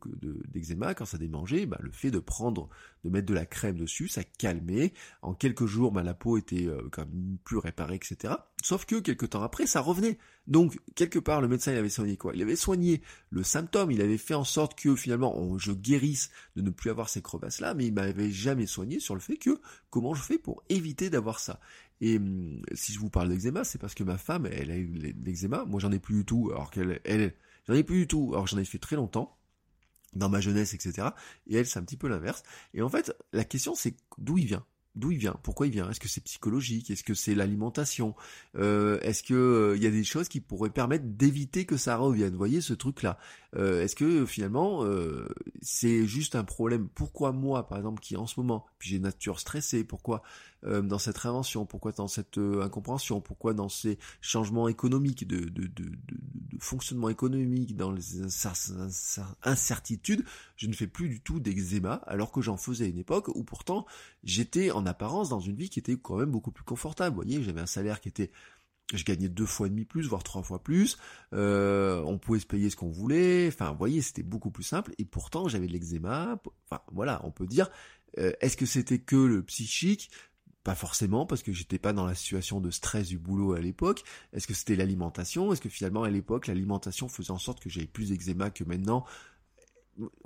[0.47, 2.67] d'eczéma, quand ça démangeait, bah, le fait de prendre,
[3.07, 4.93] de mettre de la crème dessus, ça calmait.
[5.21, 8.33] En quelques jours, bah, la peau était euh, quand même plus réparée, etc.
[8.61, 10.17] Sauf que quelques temps après, ça revenait.
[10.45, 12.33] Donc, quelque part, le médecin, il avait soigné quoi?
[12.35, 16.61] Il avait soigné le symptôme, il avait fait en sorte que finalement, je guérisse de
[16.61, 20.13] ne plus avoir ces crevasses-là, mais il m'avait jamais soigné sur le fait que, comment
[20.13, 21.59] je fais pour éviter d'avoir ça?
[22.01, 25.15] Et hum, si je vous parle d'eczéma, c'est parce que ma femme, elle a eu
[25.23, 25.65] l'eczéma.
[25.65, 27.33] Moi, j'en ai plus du tout, alors qu'elle, elle,
[27.67, 28.31] j'en ai plus du tout.
[28.33, 29.37] Alors j'en ai fait très longtemps
[30.17, 31.09] dans ma jeunesse, etc.
[31.47, 32.43] Et elle, c'est un petit peu l'inverse.
[32.73, 34.65] Et en fait, la question, c'est d'où il vient?
[34.95, 35.39] D'où il vient?
[35.43, 35.87] Pourquoi il vient?
[35.91, 36.89] Est-ce que c'est psychologique?
[36.89, 38.15] Est-ce que c'est l'alimentation?
[38.55, 42.31] Euh, Est-ce que euh, y a des choses qui pourraient permettre d'éviter que ça revienne?
[42.31, 43.19] Vous voyez ce truc-là?
[43.55, 44.83] Euh, Est-ce que finalement
[45.61, 46.89] c'est juste un problème?
[46.89, 50.23] Pourquoi moi, par exemple, qui en ce moment, puis j'ai nature stressée, pourquoi
[50.63, 55.51] dans cette réinvention Pourquoi dans cette incompréhension Pourquoi dans ces changements économiques, de,
[56.59, 58.21] fonctionnement économique, dans les
[59.43, 60.23] incertitudes,
[60.55, 63.43] je ne fais plus du tout d'eczéma, alors que j'en faisais à une époque où
[63.43, 63.85] pourtant
[64.23, 67.15] j'étais en apparence dans une vie qui était quand même beaucoup plus confortable.
[67.15, 68.31] Vous voyez, j'avais un salaire qui était
[68.93, 70.97] je gagnais deux fois et demi plus, voire trois fois plus.
[71.33, 73.47] Euh, on pouvait se payer ce qu'on voulait.
[73.49, 74.93] Enfin, vous voyez, c'était beaucoup plus simple.
[74.97, 76.41] Et pourtant, j'avais de l'eczéma.
[76.93, 77.69] Voilà, on peut dire.
[78.17, 80.09] Euh, est-ce que c'était que le psychique
[80.67, 84.03] pas forcément, parce que j'étais pas dans la situation de stress du boulot à l'époque.
[84.33, 85.53] Est-ce que c'était l'alimentation?
[85.53, 89.05] Est-ce que finalement à l'époque l'alimentation faisait en sorte que j'avais plus d'eczéma que maintenant?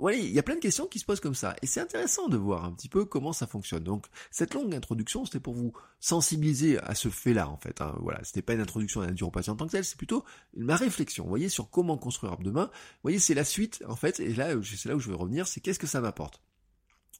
[0.00, 1.54] Voilà, il y a plein de questions qui se posent comme ça.
[1.62, 3.84] Et c'est intéressant de voir un petit peu comment ça fonctionne.
[3.84, 7.80] Donc, cette longue introduction, c'était pour vous sensibiliser à ce fait-là, en fait.
[7.80, 7.94] Hein.
[8.00, 10.24] Voilà, c'était pas une introduction à la naturopathie en tant que telle, c'est plutôt
[10.56, 12.64] ma réflexion, vous voyez, sur comment construire demain.
[12.64, 15.46] Vous voyez, c'est la suite, en fait, et là, c'est là où je vais revenir,
[15.46, 16.42] c'est qu'est-ce que ça m'apporte?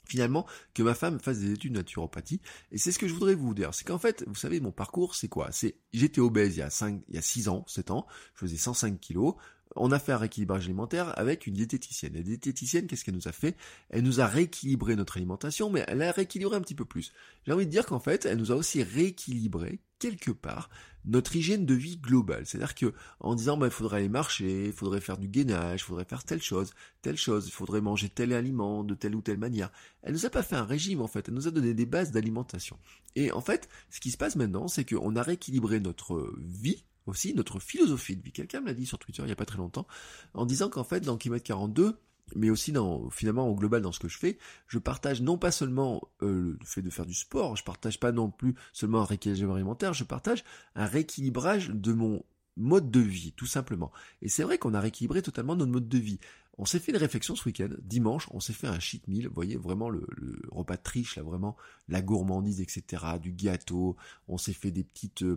[0.04, 3.34] Finalement que ma femme fasse des études de naturopathie et c'est ce que je voudrais
[3.34, 3.74] vous dire.
[3.74, 5.50] C'est qu'en fait vous savez mon parcours c'est quoi?
[5.52, 8.06] C'est j'étais obèse il y a 5 il y a 6 ans 7 ans.
[8.34, 9.34] Je faisais 105 kilos.
[9.76, 12.14] On a fait un rééquilibrage alimentaire avec une diététicienne.
[12.14, 13.56] La diététicienne, qu'est-ce qu'elle nous a fait?
[13.88, 17.12] Elle nous a rééquilibré notre alimentation, mais elle a rééquilibré un petit peu plus.
[17.46, 20.68] J'ai envie de dire qu'en fait, elle nous a aussi rééquilibré quelque part
[21.04, 22.46] notre hygiène de vie globale.
[22.46, 25.84] C'est-à-dire que en disant bah, il faudrait aller marcher, il faudrait faire du gainage, il
[25.84, 29.38] faudrait faire telle chose, telle chose, il faudrait manger tel aliment de telle ou telle
[29.38, 29.70] manière.
[30.02, 32.12] Elle nous a pas fait un régime en fait, elle nous a donné des bases
[32.12, 32.78] d'alimentation.
[33.16, 37.34] Et en fait, ce qui se passe maintenant, c'est qu'on a rééquilibré notre vie aussi
[37.34, 38.30] notre philosophie de vie.
[38.30, 39.88] Quelqu'un me l'a dit sur Twitter il n'y a pas très longtemps,
[40.34, 41.98] en disant qu'en fait, dans Kilomètre 42,
[42.36, 45.50] mais aussi dans, finalement, au global, dans ce que je fais, je partage non pas
[45.50, 49.04] seulement euh, le fait de faire du sport, je partage pas non plus seulement un
[49.04, 52.24] rééquilibrage alimentaire, je partage un rééquilibrage de mon
[52.56, 53.92] mode de vie, tout simplement.
[54.20, 56.18] Et c'est vrai qu'on a rééquilibré totalement notre mode de vie.
[56.58, 59.34] On s'est fait une réflexion ce week-end, dimanche, on s'est fait un cheat meal, vous
[59.34, 60.06] voyez, vraiment le,
[60.50, 61.56] repas triche, là, vraiment,
[61.88, 63.96] la gourmandise, etc., du gâteau,
[64.28, 65.22] on s'est fait des petites...
[65.22, 65.36] Euh,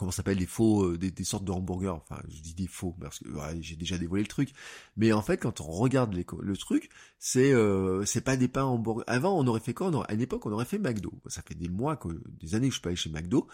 [0.00, 1.90] comment s'appelle les faux euh, des, sortes de hamburgers.
[1.90, 3.28] Enfin je dis des faux parce que
[3.60, 4.52] j'ai déjà dévoilé le truc.
[4.96, 9.04] Mais en fait quand on regarde le truc c'est euh, c'est pas des pains hamburgers
[9.06, 11.12] avant on aurait fait quoi à une époque on aurait fait McDo.
[11.26, 12.00] Ça fait des mois
[12.40, 13.46] des années que je suis pas allé chez McDo.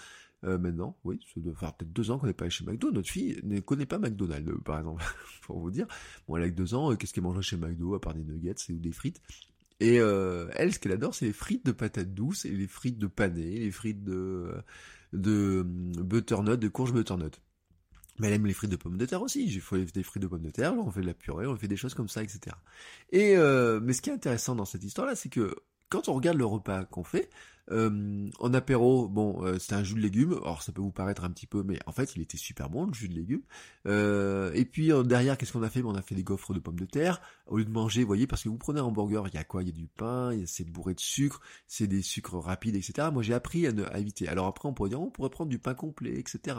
[0.44, 2.92] Euh, maintenant oui ça doit faire peut-être deux ans qu'on n'est pas allé chez McDo.
[2.92, 5.02] Notre fille ne connaît pas McDonald's par exemple
[5.42, 5.88] pour vous dire.
[6.28, 8.54] Bon elle a que deux ans qu'est-ce qu'elle mange chez McDo à part des nuggets
[8.70, 9.20] ou des frites?
[9.78, 13.08] Et elle, ce qu'elle adore, c'est les frites de patates douces et les frites de
[13.08, 14.54] pané, les frites de
[15.12, 17.40] de euh, butternut, de courge butternut.
[18.18, 19.50] Mais elle aime les frites de pommes de terre aussi.
[19.50, 21.68] J'ai fait des frites de pommes de terre, on fait de la purée, on fait
[21.68, 22.56] des choses comme ça, etc.
[23.10, 25.54] Et euh, mais ce qui est intéressant dans cette histoire-là, c'est que
[25.88, 27.28] quand on regarde le repas qu'on fait,
[27.70, 30.34] euh, en apéro, bon, euh, un jus de légumes.
[30.34, 32.86] Alors ça peut vous paraître un petit peu, mais en fait, il était super bon
[32.86, 33.42] le jus de légumes.
[33.86, 35.82] Euh, et puis derrière, qu'est-ce qu'on a fait?
[35.82, 37.20] On a fait des gaufres de pommes de terre.
[37.46, 39.44] Au lieu de manger, vous voyez, parce que vous prenez un hamburger, il y a
[39.44, 39.62] quoi?
[39.62, 43.08] Il y a du pain, c'est bourré de sucre, c'est des sucres rapides, etc.
[43.12, 44.28] Moi, j'ai appris à, ne, éviter.
[44.28, 46.56] Alors après, on pourrait dire, on pourrait prendre du pain complet, etc.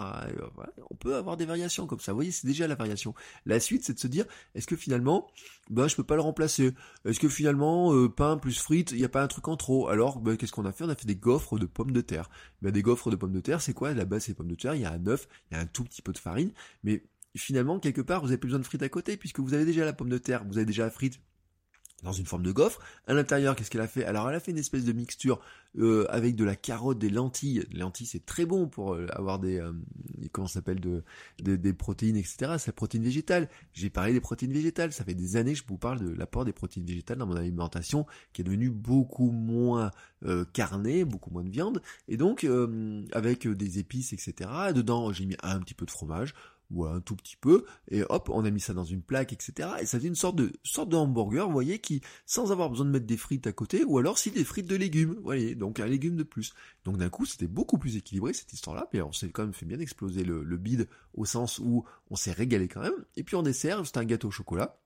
[0.89, 2.11] on peut avoir des variations comme ça.
[2.11, 3.13] Vous voyez, c'est déjà la variation.
[3.45, 5.27] La suite, c'est de se dire, est-ce que finalement,
[5.69, 6.73] bah, je peux pas le remplacer?
[7.05, 9.89] Est-ce que finalement, pain plus frites, il n'y a pas un truc en trop?
[9.89, 10.85] Alors, bah, qu'est-ce qu'on a fait?
[11.05, 12.29] Des gaufres de pommes de terre.
[12.61, 13.93] Ben, des gaufres de pommes de terre, c'est quoi?
[13.93, 15.65] La base, c'est pommes de terre, il y a un œuf, il y a un
[15.65, 16.51] tout petit peu de farine,
[16.83, 17.03] mais
[17.35, 19.85] finalement, quelque part, vous n'avez plus besoin de frites à côté, puisque vous avez déjà
[19.85, 21.19] la pomme de terre, vous avez déjà la frite,
[22.03, 22.79] dans une forme de gaufre.
[23.07, 24.05] À l'intérieur, qu'est-ce qu'elle a fait?
[24.05, 25.39] Alors, elle a fait une espèce de mixture
[25.79, 27.65] euh, avec de la carotte, des lentilles.
[27.71, 29.73] Les lentilles, c'est très bon pour euh, avoir des euh,
[30.31, 31.03] comment s'appelle de,
[31.39, 32.55] des protéines, etc.
[32.57, 33.49] C'est la protéine végétale.
[33.73, 34.93] J'ai parlé des protéines végétales.
[34.93, 37.35] Ça fait des années que je vous parle de l'apport des protéines végétales dans mon
[37.35, 39.91] alimentation, qui est devenue beaucoup moins
[40.51, 42.47] carnée, beaucoup moins de viande, et donc
[43.11, 44.49] avec des épices, etc.
[44.73, 46.33] Dedans, j'ai mis un petit peu de fromage
[46.71, 49.69] ou un tout petit peu, et hop, on a mis ça dans une plaque, etc.
[49.81, 52.85] Et ça fait une sorte de sorte de hamburger, vous voyez, qui, sans avoir besoin
[52.85, 55.55] de mettre des frites à côté, ou alors si des frites de légumes, vous voyez,
[55.55, 56.53] donc un légume de plus.
[56.85, 59.65] Donc d'un coup, c'était beaucoup plus équilibré cette histoire-là, mais on s'est quand même fait
[59.65, 63.05] bien exploser le, le bide au sens où on s'est régalé quand même.
[63.15, 64.77] Et puis en dessert, c'était un gâteau au chocolat.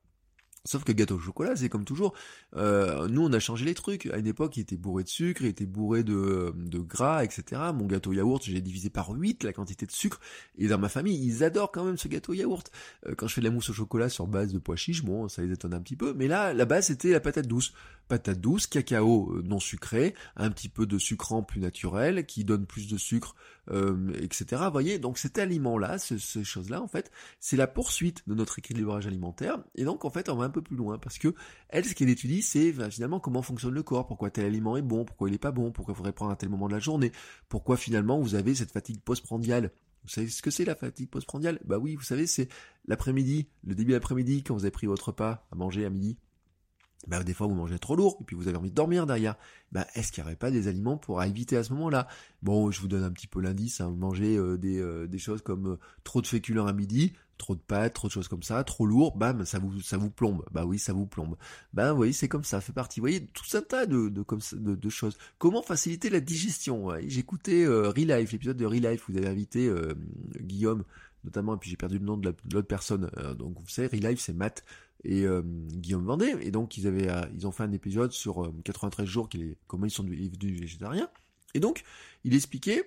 [0.63, 2.13] Sauf que gâteau au chocolat, c'est comme toujours.
[2.55, 4.05] Euh, nous, on a changé les trucs.
[4.07, 7.61] À une époque, il était bourré de sucre, il était bourré de, gras, etc.
[7.73, 10.19] Mon gâteau yaourt, j'ai divisé par 8 la quantité de sucre.
[10.59, 12.71] Et dans ma famille, ils adorent quand même ce gâteau yaourt.
[13.07, 15.27] Euh, quand je fais de la mousse au chocolat sur base de pois chiches, bon,
[15.29, 16.13] ça les étonne un petit peu.
[16.13, 17.73] Mais là, la base, c'était la patate douce.
[18.11, 22.65] Patate douce, cacao euh, non sucré, un petit peu de sucrant plus naturel, qui donne
[22.65, 23.35] plus de sucre,
[23.69, 24.63] etc.
[24.65, 29.07] Vous voyez, donc cet aliment-là, ces choses-là, en fait, c'est la poursuite de notre équilibrage
[29.07, 29.63] alimentaire.
[29.75, 31.33] Et donc, en fait, on va un peu plus loin parce que
[31.69, 34.81] elle, ce qu'elle étudie, c'est ben, finalement comment fonctionne le corps, pourquoi tel aliment est
[34.81, 36.79] bon, pourquoi il est pas bon, pourquoi il faudrait prendre à tel moment de la
[36.79, 37.13] journée,
[37.47, 39.71] pourquoi finalement vous avez cette fatigue postprandiale.
[40.03, 41.59] Vous savez ce que c'est la fatigue postprandiale?
[41.63, 42.49] Bah oui, vous savez, c'est
[42.87, 46.17] l'après-midi, le début d'après-midi, quand vous avez pris votre repas à manger à midi.
[47.07, 49.35] Bah, des fois vous mangez trop lourd et puis vous avez envie de dormir derrière.
[49.71, 52.07] Bah, est-ce qu'il n'y aurait pas des aliments pour éviter à ce moment-là?
[52.43, 55.41] Bon, je vous donne un petit peu l'indice, hein, manger euh, des, euh, des choses
[55.41, 58.63] comme euh, trop de féculents à midi, trop de pâtes, trop de choses comme ça,
[58.63, 60.45] trop lourd, bam, ça vous, ça vous plombe.
[60.51, 61.37] Bah oui, ça vous plombe.
[61.73, 62.99] Ben, vous voyez, c'est comme ça, ça fait partie.
[62.99, 65.17] Vous voyez, tout un tas de, de, comme de, de choses.
[65.39, 66.89] Comment faciliter la digestion?
[67.07, 69.95] J'écoutais euh, Relife, l'épisode de Relife, vous avez invité euh,
[70.39, 70.83] Guillaume,
[71.23, 73.09] notamment, et puis j'ai perdu le nom de l'autre personne.
[73.17, 74.63] Euh, donc vous savez, Relife, c'est Matt
[75.03, 76.35] et euh, Guillaume Vendée.
[76.41, 79.91] Et donc ils avaient, ils ont fait un épisode sur 93 jours, est, comment ils
[79.91, 81.09] sont devenus végétariens.
[81.53, 81.83] Et donc,
[82.23, 82.85] il expliquait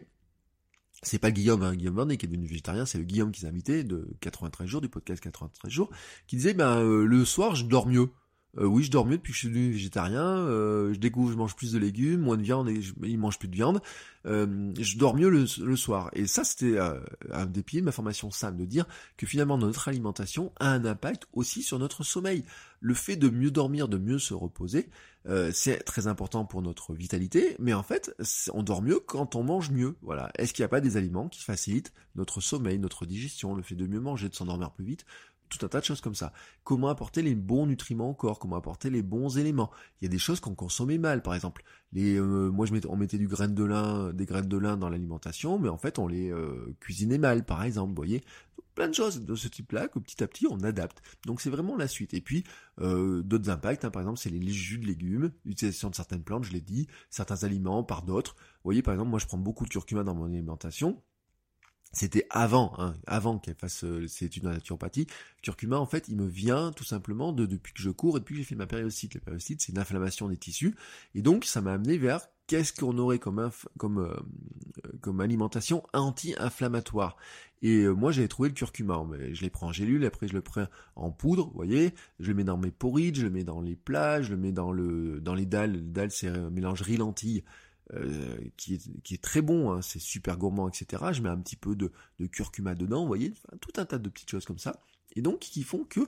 [1.05, 3.47] c'est pas Guillaume, hein, Guillaume Vernet qui est devenu végétarien, c'est le Guillaume qui s'est
[3.47, 5.90] invité de 93 jours, du podcast 93 jours,
[6.27, 8.09] qui disait, ben, euh, le soir, je dors mieux.
[8.58, 10.22] Euh, oui, je dors mieux depuis que je suis devenu végétarien.
[10.22, 13.48] Euh, je découvre, je mange plus de légumes, moins de viande et je, mange plus
[13.48, 13.80] de viande.
[14.26, 16.10] Euh, je dors mieux le, soir.
[16.12, 18.86] Et ça, c'était un des piliers de ma formation SAM, de dire
[19.16, 22.44] que finalement notre alimentation a un impact aussi sur notre sommeil.
[22.80, 24.88] Le fait de mieux dormir, de mieux se reposer,
[25.52, 27.56] c'est très important pour notre vitalité.
[27.58, 28.14] Mais en fait,
[28.52, 29.96] on dort mieux quand on mange mieux.
[30.02, 30.30] Voilà.
[30.38, 33.74] Est-ce qu'il n'y a pas des aliments qui facilitent notre sommeil, notre digestion, le fait
[33.74, 35.04] de mieux manger, de s'endormir plus vite
[35.58, 36.32] tout un tas de choses comme ça.
[36.62, 39.70] Comment apporter les bons nutriments au corps, comment apporter les bons éléments.
[40.00, 41.62] Il y a des choses qu'on consommait mal, par exemple.
[41.92, 44.76] Les, euh, moi, je mettais, on mettait du grain de lin, des graines de lin
[44.76, 47.90] dans l'alimentation, mais en fait, on les euh, cuisinait mal, par exemple.
[47.90, 48.22] Vous voyez,
[48.74, 51.02] plein de choses de ce type-là que petit à petit on adapte.
[51.26, 52.14] Donc c'est vraiment la suite.
[52.14, 52.44] Et puis
[52.80, 56.44] euh, d'autres impacts, hein, par exemple, c'est les jus de légumes, l'utilisation de certaines plantes,
[56.44, 58.34] je l'ai dit, certains aliments par d'autres.
[58.36, 61.02] Vous voyez, par exemple, moi, je prends beaucoup de curcuma dans mon alimentation
[61.94, 65.07] c'était avant, hein, avant qu'elle fasse euh, ses études en naturopathie.
[65.42, 68.35] Curcuma, en fait, il me vient tout simplement de depuis que je cours et depuis
[68.35, 69.14] que j'ai fait ma périostite.
[69.14, 70.74] La périostite, c'est une inflammation des tissus,
[71.14, 73.50] et donc ça m'a amené vers qu'est-ce qu'on aurait comme
[73.98, 77.16] euh, alimentation anti-inflammatoire.
[77.62, 79.02] Et euh, moi, j'avais trouvé le curcuma.
[79.33, 81.94] Je les prends en gélule, après je le prends en poudre, vous voyez.
[82.20, 84.52] Je le mets dans mes porridge, je le mets dans les plats, je le mets
[84.52, 85.72] dans le dans les dalles.
[85.72, 87.42] Les dalles, c'est un mélange riz-lentilles
[87.92, 91.05] euh, qui, est, très bon, hein, c'est super gourmand, etc.
[91.12, 91.90] Je mets un petit peu de,
[92.27, 94.81] curcuma dedans, vous voyez, tout un tas de petites choses comme ça,
[95.14, 96.01] et donc qui font que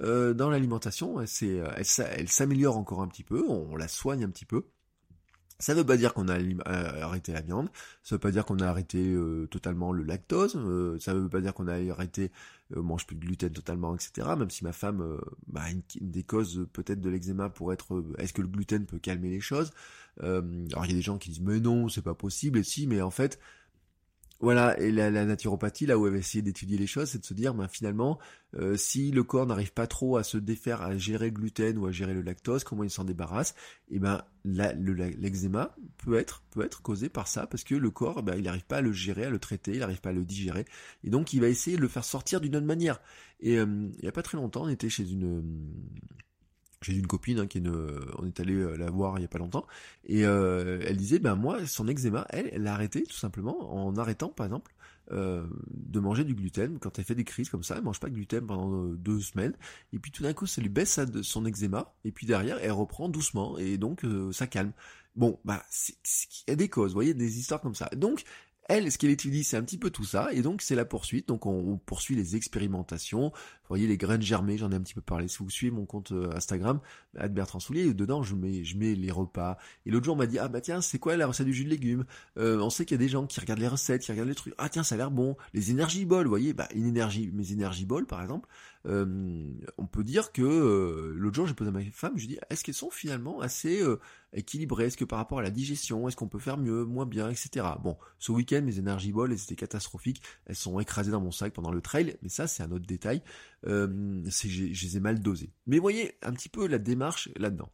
[0.00, 1.74] euh, dans l'alimentation, elle,
[2.16, 4.66] elle s'améliore encore un petit peu, on la soigne un petit peu,
[5.58, 7.68] ça ne veut pas dire qu'on a euh, arrêté la viande,
[8.02, 11.20] ça ne veut pas dire qu'on a arrêté euh, totalement le lactose, euh, ça ne
[11.20, 12.30] veut pas dire qu'on a arrêté
[12.74, 14.28] mange plus de gluten totalement, etc.
[14.38, 18.40] Même si ma femme, bah, une, des causes peut-être de l'eczéma pour être, est-ce que
[18.40, 19.72] le gluten peut calmer les choses?
[20.20, 22.86] Alors il y a des gens qui disent mais non, c'est pas possible, et si,
[22.86, 23.38] mais en fait,
[24.42, 27.32] voilà, et la, naturopathie, là où elle va essayer d'étudier les choses, c'est de se
[27.32, 28.18] dire, ben, finalement,
[28.56, 31.86] euh, si le corps n'arrive pas trop à se défaire, à gérer le gluten ou
[31.86, 33.54] à gérer le lactose, comment il s'en débarrasse
[33.88, 38.34] Et ben, l'eczéma peut être peut être causé par ça, parce que le corps, ben,
[38.36, 40.64] il n'arrive pas à le gérer, à le traiter, il n'arrive pas à le digérer,
[41.04, 43.00] et donc il va essayer de le faire sortir d'une autre manière.
[43.38, 45.44] Et euh, il y a pas très longtemps, on était chez une
[46.84, 47.66] j'ai une copine hein, qui est
[48.18, 49.66] on est allé euh, la voir il y a pas longtemps
[50.04, 53.96] et euh, elle disait ben moi son eczéma elle elle a arrêté tout simplement en
[53.96, 54.74] arrêtant par exemple
[55.10, 58.08] euh, de manger du gluten quand elle fait des crises comme ça elle mange pas
[58.08, 59.54] de gluten pendant deux semaines
[59.92, 63.08] et puis tout d'un coup ça lui baisse son eczéma et puis derrière elle reprend
[63.08, 64.72] doucement et donc ça calme.
[65.14, 65.62] Bon bah
[66.48, 67.90] il y a des causes vous voyez des histoires comme ça.
[67.96, 68.24] Donc
[68.68, 71.28] elle, ce qu'elle étudie, c'est un petit peu tout ça, et donc c'est la poursuite.
[71.28, 73.30] Donc on, poursuit les expérimentations.
[73.30, 75.28] Vous voyez les graines germées, j'en ai un petit peu parlé.
[75.28, 76.80] Si vous suivez mon compte euh, Instagram,
[77.30, 79.58] Bertrand Soulier, dedans je mets, je mets les repas.
[79.84, 81.64] Et l'autre jour on m'a dit ah bah tiens c'est quoi la recette du jus
[81.64, 82.04] de légumes?
[82.38, 84.34] Euh, On sait qu'il y a des gens qui regardent les recettes, qui regardent les
[84.34, 84.54] trucs.
[84.58, 85.36] Ah tiens ça a l'air bon.
[85.54, 88.48] Les énergies bol, vous voyez, bah une énergie, mes énergies bol par exemple.
[88.86, 89.44] Euh,
[89.78, 92.74] on peut dire que l'autre jour j'ai posé à ma femme, je dis est-ce qu'elles
[92.74, 93.82] sont finalement assez
[94.32, 94.86] équilibrées?
[94.86, 97.66] Est-ce que par rapport à la digestion, est-ce qu'on peut faire mieux, moins bien, etc.
[97.82, 100.22] Bon, ce week-end mes énergies bol, elles étaient catastrophiques.
[100.46, 103.22] Elles sont écrasées dans mon sac pendant le trail, mais ça c'est un autre détail.
[103.66, 105.52] Euh, je les ai mal dosées.
[105.66, 107.70] Mais voyez un petit peu la démarche là-dedans.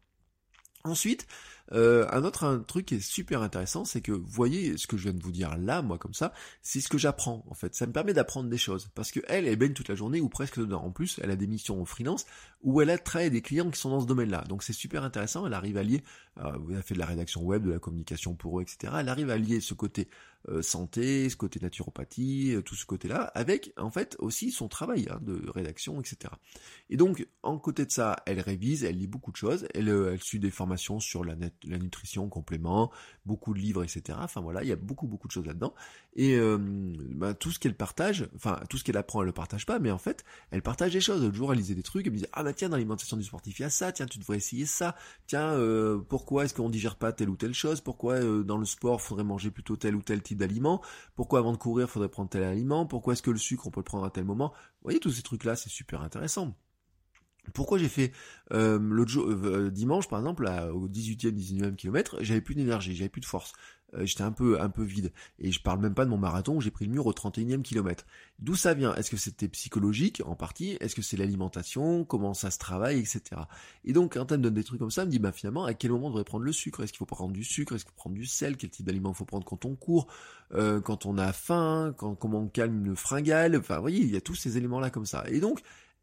[0.84, 1.26] Ensuite,
[1.72, 5.04] euh, un autre un truc qui est super intéressant, c'est que voyez ce que je
[5.04, 7.74] viens de vous dire là, moi comme ça, c'est ce que j'apprends en fait.
[7.74, 10.28] Ça me permet d'apprendre des choses parce que elle, elle baigne toute la journée ou
[10.28, 10.82] presque dedans.
[10.82, 12.26] En plus, elle a des missions en freelance
[12.62, 14.44] où elle a travaillé des clients qui sont dans ce domaine-là.
[14.48, 15.46] Donc c'est super intéressant.
[15.46, 16.02] Elle arrive à lier,
[16.38, 18.94] euh, elle a fait de la rédaction web, de la communication pour eux, etc.
[18.98, 20.08] Elle arrive à lier ce côté
[20.48, 25.06] euh, santé, ce côté naturopathie, euh, tout ce côté-là, avec en fait aussi son travail
[25.10, 26.32] hein, de rédaction, etc.
[26.88, 30.12] Et donc, en côté de ça, elle révise, elle lit beaucoup de choses, elle, euh,
[30.12, 32.90] elle suit des formations sur la, la nutrition, complément,
[33.26, 34.18] beaucoup de livres, etc.
[34.22, 35.74] Enfin voilà, il y a beaucoup beaucoup de choses là-dedans.
[36.14, 36.38] Et
[37.14, 39.90] bah, tout ce qu'elle partage, enfin tout ce qu'elle apprend, elle le partage pas, mais
[39.90, 41.22] en fait, elle partage des choses.
[41.22, 43.24] L'autre jour, elle lisait des trucs, elle me disait ah bah tiens dans l'alimentation du
[43.24, 45.56] sportif il y a ça, tiens tu devrais essayer ça, tiens
[46.08, 49.50] pourquoi est-ce qu'on digère pas telle ou telle chose, pourquoi dans le sport faudrait manger
[49.50, 50.82] plutôt tel ou tel type d'aliments,
[51.16, 53.70] pourquoi avant de courir il faudrait prendre tel aliment, pourquoi est-ce que le sucre on
[53.70, 54.50] peut le prendre à tel moment?
[54.50, 56.54] Vous voyez tous ces trucs là, c'est super intéressant.
[57.54, 58.12] Pourquoi j'ai fait
[58.52, 63.08] euh, l'autre jour, euh, dimanche par exemple, au 18e, 19e kilomètre, j'avais plus d'énergie, j'avais
[63.08, 63.52] plus de force.
[63.94, 65.12] euh, j'étais un peu un peu vide.
[65.38, 67.62] Et je parle même pas de mon marathon où j'ai pris le mur au 31e
[67.62, 68.04] kilomètre.
[68.38, 68.94] D'où ça vient?
[68.96, 70.76] Est-ce que c'était psychologique en partie?
[70.80, 72.04] Est-ce que c'est l'alimentation?
[72.04, 73.42] Comment ça se travaille, etc.
[73.84, 75.64] Et donc quand elle me donne des trucs comme ça, elle me dit bah finalement
[75.64, 76.82] à quel moment on devrait prendre le sucre?
[76.82, 77.74] Est-ce qu'il faut prendre du sucre?
[77.74, 78.56] Est-ce qu'il faut prendre du sel?
[78.56, 80.06] Quel type d'aliment faut prendre quand on court?
[80.54, 81.94] Euh, Quand on a faim?
[81.96, 84.80] Quand, Comment on calme le fringale Enfin vous voyez, il y a tous ces éléments
[84.80, 85.24] là comme ça.
[85.28, 85.60] Et donc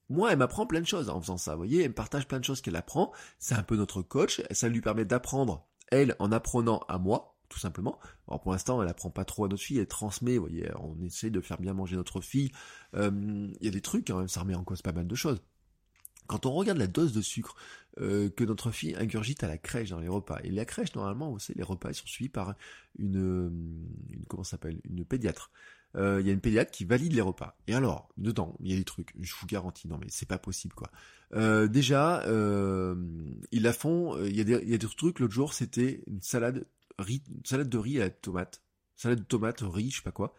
[0.10, 2.40] moi, elle m'apprend plein de choses en faisant ça, vous voyez, elle me partage plein
[2.40, 6.32] de choses qu'elle apprend, c'est un peu notre coach, ça lui permet d'apprendre, elle, en
[6.32, 8.00] apprenant à moi, tout simplement.
[8.28, 11.02] Alors pour l'instant, elle apprend pas trop à notre fille, elle transmet, vous voyez, on
[11.04, 12.52] essaie de faire bien manger notre fille.
[12.94, 15.42] Il y a des trucs quand même, ça remet en cause pas mal de choses.
[16.28, 17.56] Quand on regarde la dose de sucre
[18.00, 21.32] euh, que notre fille ingurgite à la crèche dans les repas, et la crèche normalement,
[21.32, 22.56] vous savez, les repas ils sont suivis par
[22.98, 25.52] une, une comment s'appelle, une pédiatre.
[25.96, 27.58] Euh, il y a une pédiatre qui valide les repas.
[27.68, 30.38] Et alors, dedans, il y a des trucs, je vous garantis, non mais c'est pas
[30.38, 30.92] possible quoi.
[31.34, 32.96] Euh, déjà, euh,
[33.52, 36.04] ils la font, il y, a des, il y a des trucs, l'autre jour c'était
[36.08, 36.66] une salade
[37.00, 38.62] riz, salade de riz à la tomate,
[38.96, 40.36] salade de tomate, riz, je sais pas quoi,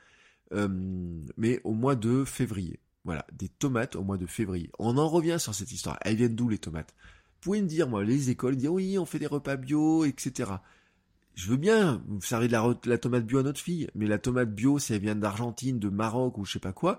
[0.50, 2.80] mais au mois de février.
[3.04, 4.68] Voilà, des tomates au mois de février.
[4.80, 5.96] On en revient sur cette histoire.
[6.00, 6.92] Elles viennent d'où les tomates?
[7.36, 10.54] Vous pouvez me dire, moi, les écoles, dire oui, on fait des repas bio, etc.
[11.36, 14.54] Je veux bien, vous servez de la, tomate bio à notre fille, mais la tomate
[14.54, 16.98] bio, si elle vient d'Argentine, de Maroc ou je sais pas quoi,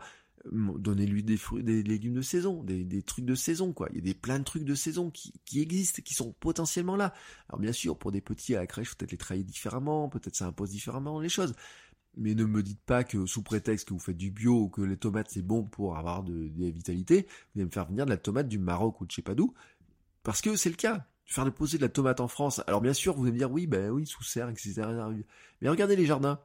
[0.51, 3.87] donnez-lui des fruits, des légumes de saison, des, trucs de saison, quoi.
[3.91, 7.15] Il y a des plein de trucs de saison qui, existent, qui sont potentiellement là.
[7.49, 10.45] Alors bien sûr, pour des petits à la crèche, peut-être les travailler différemment, peut-être ça
[10.45, 11.55] impose différemment les choses.
[12.15, 14.81] Mais ne me dites pas que sous prétexte que vous faites du bio ou que
[14.81, 18.05] les tomates c'est bon pour avoir de, de la vitalité, vous allez me faire venir
[18.05, 19.55] de la tomate du Maroc ou de je sais pas d'où,
[20.21, 21.07] parce que c'est le cas.
[21.27, 22.61] Faire déposer de la tomate en France.
[22.67, 24.81] Alors bien sûr, vous allez me dire oui, ben oui, sous serre, etc.
[25.61, 26.39] Mais regardez les jardins.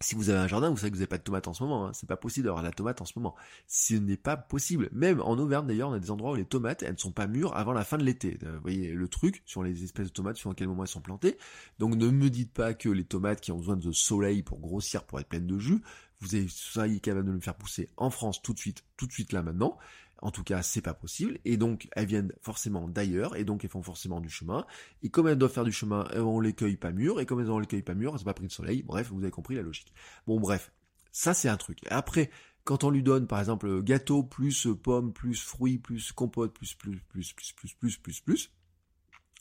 [0.00, 1.62] Si vous avez un jardin, vous savez que vous n'avez pas de tomates en ce
[1.62, 1.86] moment.
[1.86, 1.92] Hein.
[1.94, 3.34] C'est pas possible d'avoir la tomate en ce moment.
[3.66, 4.90] Ce n'est pas possible.
[4.92, 7.26] Même en Auvergne d'ailleurs, on a des endroits où les tomates, elles ne sont pas
[7.26, 8.38] mûres avant la fin de l'été.
[8.42, 11.00] Euh, vous voyez le truc sur les espèces de tomates, sur quel moment elles sont
[11.00, 11.38] plantées.
[11.78, 15.04] Donc ne me dites pas que les tomates qui ont besoin de soleil pour grossir,
[15.04, 15.80] pour être pleines de jus,
[16.20, 19.32] vous soyez capable de le faire pousser en France tout de suite, tout de suite
[19.32, 19.78] là maintenant.
[20.24, 21.38] En tout cas, c'est pas possible.
[21.44, 24.66] Et donc, elles viennent forcément d'ailleurs, et donc elles font forcément du chemin.
[25.02, 27.50] Et comme elles doivent faire du chemin, on les cueille pas mûres, et comme elles
[27.50, 28.82] ont les cueille pas mûres, elles n'ont pas pris de soleil.
[28.82, 29.92] Bref, vous avez compris la logique.
[30.26, 30.72] Bon, bref.
[31.12, 31.78] Ça, c'est un truc.
[31.90, 32.30] Après,
[32.64, 37.00] quand on lui donne, par exemple, gâteau plus pomme plus fruits plus compote plus plus
[37.10, 38.50] plus plus plus plus plus plus,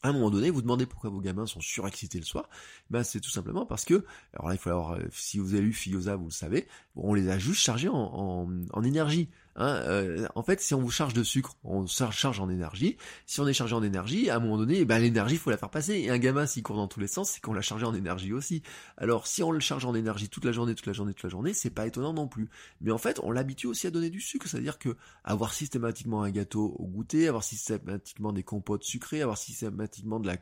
[0.01, 2.49] à un moment donné, vous demandez pourquoi vos gamins sont surexcités le soir,
[2.89, 5.71] ben c'est tout simplement parce que, alors là il faut avoir, si vous avez lu
[5.71, 9.29] Fiosa, vous le savez, on les a juste chargés en énergie.
[9.55, 12.97] Hein, euh, en fait, si on vous charge de sucre, on se charge en énergie.
[13.25, 15.57] Si on est chargé en énergie, à un moment donné, eh ben, l'énergie, faut la
[15.57, 15.93] faire passer.
[15.93, 18.33] Et un gamin, s'il court dans tous les sens, c'est qu'on l'a chargé en énergie
[18.33, 18.63] aussi.
[18.97, 21.29] Alors, si on le charge en énergie toute la journée, toute la journée, toute la
[21.29, 22.49] journée, c'est pas étonnant non plus.
[22.81, 24.47] Mais en fait, on l'habitue aussi à donner du sucre.
[24.47, 30.19] C'est-à-dire que avoir systématiquement un gâteau au goûter, avoir systématiquement des compotes sucrées, avoir systématiquement
[30.19, 30.37] de la,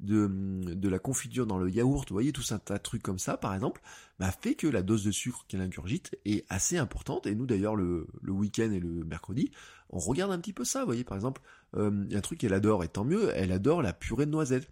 [0.00, 3.18] de, de la confiture dans le yaourt, vous voyez, tout un tas de trucs comme
[3.18, 3.80] ça, par exemple,
[4.18, 7.26] bah, fait que la dose de sucre qu'elle ingurgite est assez importante.
[7.26, 9.50] Et nous, d'ailleurs, le, week-end et le mercredi,
[9.90, 11.42] on regarde un petit peu ça, vous voyez, par exemple,
[11.76, 14.70] euh, un truc qu'elle adore, et tant mieux, elle adore la purée de noisettes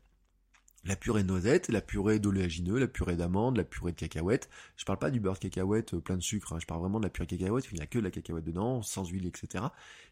[0.87, 4.49] la purée de la purée d'oléagineux, la purée d'amandes, la purée de cacahuètes.
[4.77, 6.59] Je parle pas du beurre de cacahuète euh, plein de sucre, hein.
[6.61, 8.45] je parle vraiment de la purée de cacahuète, il n'y a que de la cacahuète
[8.45, 9.65] dedans, sans huile, etc.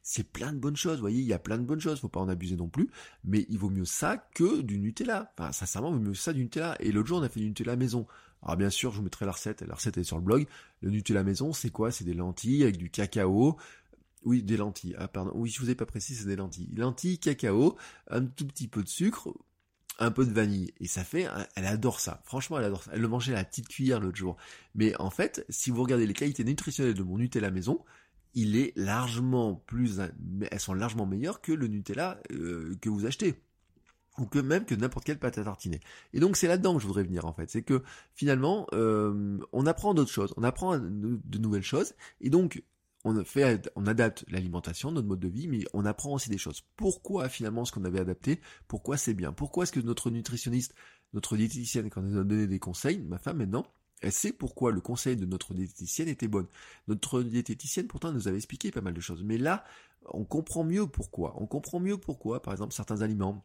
[0.03, 2.09] C'est plein de bonnes choses, vous voyez, il y a plein de bonnes choses, faut
[2.09, 2.91] pas en abuser non plus,
[3.25, 5.33] mais il vaut mieux ça que du Nutella.
[5.39, 6.77] Enfin, sincèrement, il vaut mieux ça du Nutella.
[6.81, 8.07] Et l'autre jour, on a fait du Nutella maison.
[8.43, 10.47] Alors bien sûr, je vous mettrai la recette, la recette est sur le blog.
[10.83, 11.91] Le Nutella maison, c'est quoi?
[11.91, 13.57] C'est des lentilles avec du cacao,
[14.25, 14.95] oui, des lentilles.
[14.99, 15.33] Ah, pardon.
[15.35, 16.69] Oui, je vous ai pas précisé, c'est des lentilles.
[16.75, 17.77] Lentilles, cacao,
[18.09, 19.33] un tout petit peu de sucre,
[19.99, 20.73] un peu de vanille.
[20.81, 21.27] Et ça fait
[21.57, 22.21] elle adore ça.
[22.25, 22.91] Franchement elle adore ça.
[22.95, 24.37] Elle le mangeait à la petite cuillère l'autre jour.
[24.75, 27.85] Mais en fait si vous regardez les qualités nutritionnelles de mon Nutella maison
[28.35, 30.01] il est largement plus
[30.51, 33.35] elles sont largement meilleures que le Nutella euh, que vous achetez.
[34.19, 35.81] Ou que même que n'importe quelle pâte à tartiner.
[36.13, 37.83] Et donc c'est là-dedans que je voudrais venir en fait, c'est que
[38.15, 42.63] finalement euh, on apprend d'autres choses, on apprend de nouvelles choses, et donc
[43.05, 46.63] on fait, on adapte l'alimentation, notre mode de vie, mais on apprend aussi des choses.
[46.77, 50.75] Pourquoi finalement ce qu'on avait adapté, pourquoi c'est bien, pourquoi est-ce que notre nutritionniste,
[51.13, 53.67] notre diététicienne, quand elle nous a donné des conseils, ma femme maintenant,
[54.01, 56.47] elle sait pourquoi le conseil de notre diététicienne était bon.
[56.89, 59.65] Notre diététicienne pourtant nous avait expliqué pas mal de choses, mais là
[60.07, 61.35] on comprend mieux pourquoi.
[61.41, 63.45] On comprend mieux pourquoi, par exemple, certains aliments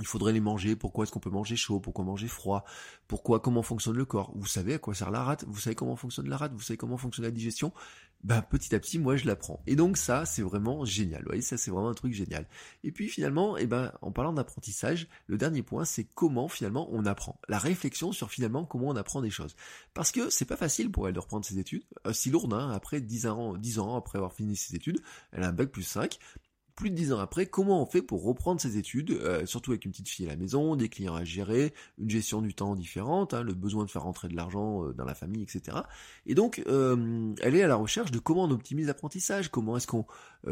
[0.00, 2.64] il faudrait les manger, pourquoi est-ce qu'on peut manger chaud, pourquoi manger froid,
[3.08, 4.32] pourquoi, comment fonctionne le corps?
[4.34, 6.78] Vous savez à quoi sert la rate, vous savez comment fonctionne la rate, vous savez
[6.78, 7.72] comment fonctionne la digestion?
[8.22, 9.60] Bah petit à petit, moi je l'apprends.
[9.66, 11.22] Et donc ça, c'est vraiment génial.
[11.22, 12.46] Vous voyez, ça c'est vraiment un truc génial.
[12.84, 17.04] Et puis finalement, eh ben, en parlant d'apprentissage, le dernier point, c'est comment finalement on
[17.04, 17.40] apprend.
[17.48, 19.56] La réflexion sur finalement comment on apprend des choses.
[19.92, 21.82] Parce que c'est pas facile pour elle de reprendre ses études.
[22.06, 25.00] Euh, si lourde, hein, après 10 ans, 10 ans après avoir fini ses études,
[25.32, 26.16] elle a un bac plus 5
[26.82, 29.84] plus de dix ans après, comment on fait pour reprendre ses études, euh, surtout avec
[29.84, 33.34] une petite fille à la maison, des clients à gérer, une gestion du temps différente,
[33.34, 35.76] hein, le besoin de faire rentrer de l'argent euh, dans la famille, etc.
[36.26, 39.86] Et donc, euh, elle est à la recherche de comment on optimise l'apprentissage, comment est-ce
[39.86, 40.06] qu'on,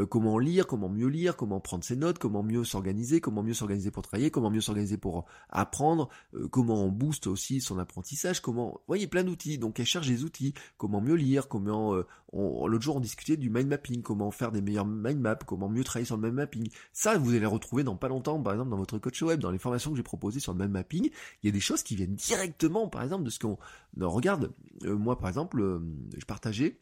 [0.08, 3.90] comment lire, comment mieux lire, comment prendre ses notes, comment mieux s'organiser, comment mieux s'organiser
[3.90, 6.10] pour travailler, comment mieux s'organiser pour apprendre,
[6.52, 9.58] comment on booste aussi son apprentissage, comment, vous voyez, plein d'outils.
[9.58, 11.96] Donc, elle cherche des outils, comment mieux lire, comment,
[12.32, 15.82] l'autre jour on discutait du mind mapping, comment faire des meilleurs mind maps, comment mieux
[15.82, 16.68] travailler sur mind mapping.
[16.92, 19.58] Ça, vous allez retrouver dans pas longtemps, par exemple, dans votre coach web, dans les
[19.58, 21.10] formations que j'ai proposées sur le mind mapping,
[21.42, 23.58] il y a des choses qui viennent directement, par exemple, de ce qu'on
[24.00, 24.52] regarde.
[24.84, 25.80] Euh, moi, par exemple, euh,
[26.16, 26.78] je partageais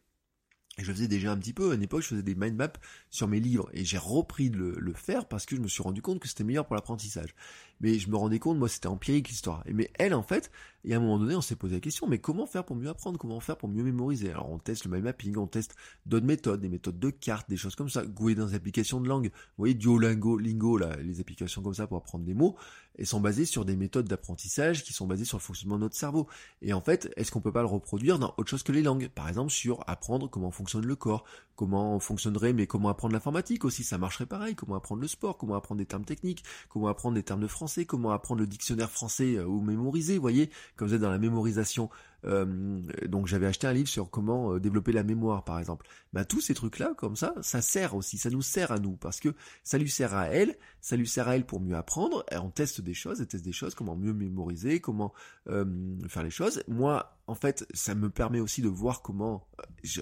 [0.79, 2.69] et je faisais déjà un petit peu, à une époque, je faisais des mind maps
[3.11, 6.03] sur mes livres, et j'ai repris de le, faire parce que je me suis rendu
[6.03, 7.35] compte que c'était meilleur pour l'apprentissage.
[7.81, 9.63] Mais je me rendais compte, moi, c'était empirique l'histoire.
[9.67, 10.51] Et mais elle, en fait,
[10.85, 12.89] et à un moment donné, on s'est posé la question, mais comment faire pour mieux
[12.89, 13.19] apprendre?
[13.19, 14.31] Comment faire pour mieux mémoriser?
[14.31, 15.75] Alors on teste le mind mapping, on teste
[16.07, 18.05] d'autres méthodes, des méthodes de cartes, des choses comme ça.
[18.07, 19.27] Google dans des applications de langue.
[19.27, 22.57] Vous voyez, Duolingo, Lingo, les applications comme ça pour apprendre des mots,
[22.99, 25.97] elles sont basées sur des méthodes d'apprentissage qui sont basées sur le fonctionnement de notre
[25.97, 26.27] cerveau.
[26.63, 29.09] Et en fait, est-ce qu'on peut pas le reproduire dans autre chose que les langues?
[29.09, 31.25] Par exemple, sur apprendre comment fonctionne le corps,
[31.55, 34.55] comment fonctionnerait, mais comment apprendre l'informatique aussi, ça marcherait pareil.
[34.55, 37.85] Comment apprendre le sport, comment apprendre des termes techniques, comment apprendre des termes de français,
[37.85, 41.91] comment apprendre le dictionnaire français euh, ou mémoriser, voyez, comme vous êtes dans la mémorisation
[42.25, 45.87] euh, donc j'avais acheté un livre sur comment euh, développer la mémoire par exemple.
[46.13, 48.97] Bah tous ces trucs là comme ça, ça sert aussi, ça nous sert à nous
[48.97, 52.25] parce que ça lui sert à elle, ça lui sert à elle pour mieux apprendre.
[52.33, 55.13] Et on teste des choses, elle teste des choses, comment mieux mémoriser, comment
[55.49, 55.65] euh,
[56.09, 56.63] faire les choses.
[56.69, 59.47] Moi en fait, ça me permet aussi de voir comment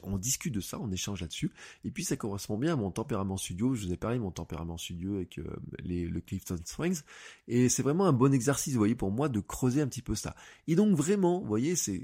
[0.05, 1.51] on discute de ça, on échange là-dessus.
[1.85, 3.75] Et puis ça correspond bien à mon tempérament studio.
[3.75, 5.41] Je vous ai parlé de mon tempérament studio avec
[5.83, 7.03] les, le Clifton Springs.
[7.49, 10.15] Et c'est vraiment un bon exercice, vous voyez, pour moi de creuser un petit peu
[10.15, 10.37] ça.
[10.69, 12.01] Et donc vraiment, vous voyez, c'est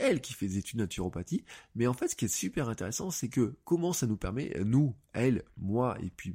[0.00, 1.44] elle qui fait des études de naturopathie.
[1.74, 4.94] Mais en fait, ce qui est super intéressant, c'est que comment ça nous permet, nous,
[5.12, 6.34] elle, moi, et puis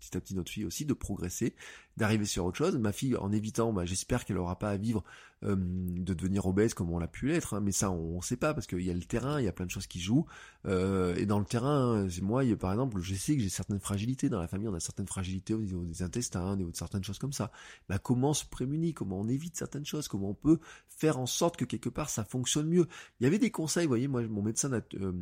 [0.00, 1.54] petit à petit notre fille aussi, de progresser,
[1.96, 2.76] d'arriver sur autre chose.
[2.76, 5.04] Ma fille, en évitant, bah, j'espère qu'elle n'aura pas à vivre
[5.44, 8.36] euh, de devenir obèse comme on l'a pu l'être, hein, mais ça on ne sait
[8.36, 10.26] pas parce qu'il y a le terrain, il y a plein de choses qui jouent.
[10.66, 14.40] Euh, et dans le terrain, moi, par exemple, je sais que j'ai certaines fragilités dans
[14.40, 17.18] la famille, on a certaines fragilités au niveau des intestins, au niveau de certaines choses
[17.18, 17.52] comme ça.
[17.88, 21.56] Bah, comment se prémunir, comment on évite certaines choses, comment on peut faire en sorte
[21.56, 22.86] que quelque part ça fonctionne mieux?
[23.20, 25.12] Il y avait des conseils, vous voyez, moi, mon médecin euh,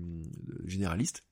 [0.64, 1.24] généraliste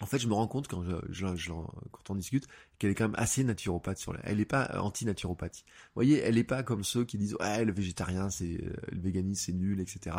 [0.00, 1.50] en fait, je me rends compte quand je,
[1.90, 2.46] quand on discute
[2.78, 4.20] qu'elle est quand même assez naturopathe sur la.
[4.22, 5.64] Elle n'est pas anti-naturopathie.
[5.66, 9.00] Vous voyez, elle n'est pas comme ceux qui disent ouais le végétarien c'est euh, le
[9.00, 10.14] véganisme c'est nul etc.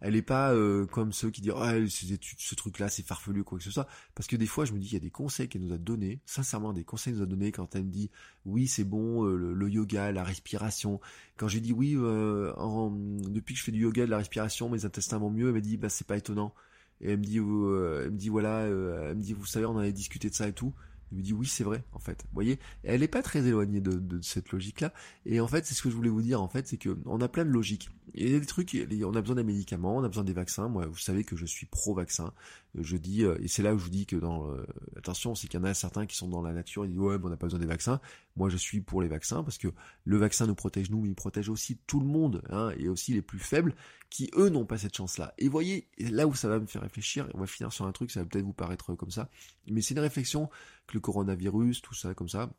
[0.00, 3.64] Elle n'est pas euh, comme ceux qui disent ouais ce truc-là c'est farfelu quoi que
[3.64, 3.88] ce soit.
[4.14, 5.78] Parce que des fois je me dis qu'il y a des conseils qu'elle nous a
[5.78, 8.10] donnés, sincèrement des conseils qu'elle nous a donnés quand elle me dit
[8.44, 11.00] oui c'est bon euh, le, yoga, la respiration.
[11.38, 15.16] Quand j'ai dit oui depuis que je fais du yoga de la respiration mes intestins
[15.16, 16.54] vont mieux, elle m'a dit bah c'est pas étonnant.
[17.02, 19.66] Et elle me dit, euh, elle me dit voilà, euh, elle me dit vous savez
[19.66, 20.72] on avait discuté de ça et tout.
[21.10, 22.22] Je lui dis oui c'est vrai en fait.
[22.22, 24.94] Vous voyez, elle est pas très éloignée de, de cette logique là.
[25.26, 27.20] Et en fait c'est ce que je voulais vous dire en fait, c'est que on
[27.20, 27.90] a plein de logiques.
[28.14, 28.74] Il y a des trucs,
[29.04, 30.68] on a besoin des médicaments, on a besoin des vaccins.
[30.68, 32.32] Moi vous savez que je suis pro vaccin.
[32.74, 34.48] Je dis et c'est là où je vous dis que dans
[34.96, 37.16] attention c'est qu'il y en a certains qui sont dans la nature, ils disent ouais
[37.22, 38.00] on n'a pas besoin des vaccins.
[38.34, 39.68] Moi je suis pour les vaccins parce que
[40.04, 43.12] le vaccin nous protège nous, mais il protège aussi tout le monde hein, et aussi
[43.12, 43.74] les plus faibles
[44.08, 45.34] qui eux n'ont pas cette chance-là.
[45.36, 48.10] Et voyez, là où ça va me faire réfléchir, on va finir sur un truc,
[48.10, 49.28] ça va peut-être vous paraître comme ça,
[49.68, 50.48] mais c'est une réflexion
[50.86, 52.50] que le coronavirus, tout ça, comme ça,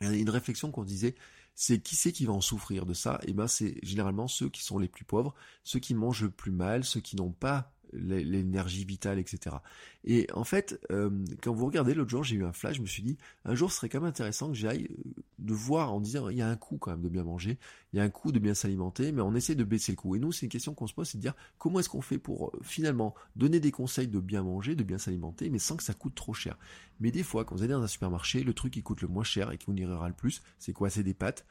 [0.00, 1.14] une réflexion qu'on disait,
[1.54, 3.18] c'est qui c'est qui va en souffrir de ça?
[3.22, 5.34] Et eh ben c'est généralement ceux qui sont les plus pauvres,
[5.64, 9.56] ceux qui mangent le plus mal, ceux qui n'ont pas l'énergie vitale, etc.
[10.04, 11.10] Et en fait, euh,
[11.42, 13.70] quand vous regardez l'autre jour, j'ai eu un flash, je me suis dit, un jour
[13.70, 16.48] ce serait quand même intéressant que j'aille euh, de voir en disant, il y a
[16.48, 17.58] un coût quand même de bien manger,
[17.92, 20.16] il y a un coût de bien s'alimenter, mais on essaie de baisser le coût.
[20.16, 22.18] Et nous, c'est une question qu'on se pose, c'est de dire, comment est-ce qu'on fait
[22.18, 25.82] pour euh, finalement donner des conseils de bien manger, de bien s'alimenter, mais sans que
[25.82, 26.58] ça coûte trop cher.
[27.00, 29.24] Mais des fois, quand vous allez dans un supermarché, le truc qui coûte le moins
[29.24, 30.90] cher et qui vous ira le plus, c'est quoi?
[30.90, 31.46] C'est des pâtes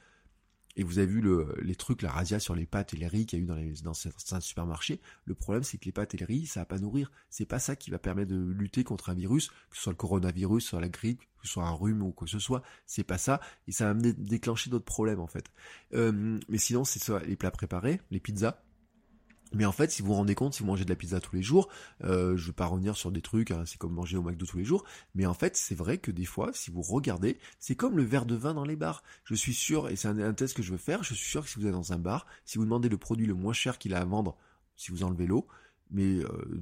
[0.76, 3.26] et vous avez vu le, les trucs, la razzia sur les pâtes et les riz
[3.26, 5.00] qu'il y a eu dans, les, dans certains supermarchés.
[5.26, 7.12] Le problème, c'est que les pâtes et les riz, ça va pas nourrir.
[7.30, 9.98] C'est pas ça qui va permettre de lutter contre un virus, que ce soit le
[9.98, 12.62] coronavirus, soit la grippe, que ce soit un rhume ou quoi que ce soit.
[12.86, 13.40] C'est pas ça.
[13.68, 15.46] Et ça va déclencher d'autres problèmes, en fait.
[15.94, 18.62] Euh, mais sinon, c'est ça, les plats préparés, les pizzas.
[19.56, 21.34] Mais en fait, si vous vous rendez compte, si vous mangez de la pizza tous
[21.34, 21.70] les jours,
[22.04, 24.58] euh, je vais pas revenir sur des trucs, hein, c'est comme manger au McDo tous
[24.58, 24.84] les jours,
[25.16, 28.26] mais en fait, c'est vrai que des fois, si vous regardez, c'est comme le verre
[28.26, 29.02] de vin dans les bars.
[29.24, 31.50] Je suis sûr, et c'est un, test que je veux faire, je suis sûr que
[31.50, 33.94] si vous êtes dans un bar, si vous demandez le produit le moins cher qu'il
[33.94, 34.38] a à vendre,
[34.76, 35.48] si vous enlevez l'eau,
[35.90, 36.62] mais euh,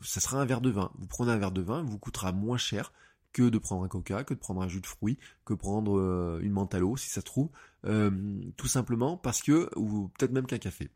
[0.00, 0.92] ça sera un verre de vin.
[1.00, 2.92] Vous prenez un verre de vin, vous coûtera moins cher
[3.32, 6.40] que de prendre un coca, que de prendre un jus de fruits, que prendre euh,
[6.42, 7.48] une menthe à l'eau, si ça se trouve,
[7.86, 8.10] euh,
[8.56, 10.90] tout simplement parce que, ou peut-être même qu'un café.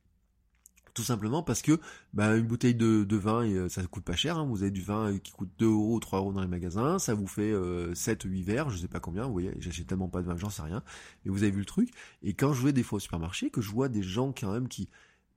[0.94, 1.80] Tout simplement parce que
[2.12, 4.38] bah, une bouteille de, vin, et, euh, ça coûte pas cher.
[4.38, 4.46] Hein.
[4.48, 6.98] Vous avez du vin qui coûte 2 euros ou 3 euros dans les magasins.
[6.98, 7.52] Ça vous fait
[7.94, 9.26] 7 ou 8 verres, je sais pas combien.
[9.26, 10.82] Vous voyez, j'achète tellement pas de vin, j'en sais rien.
[11.24, 11.90] Mais vous avez vu le truc.
[12.22, 14.68] Et quand je vais des fois au supermarché, que je vois des gens quand même
[14.68, 14.88] qui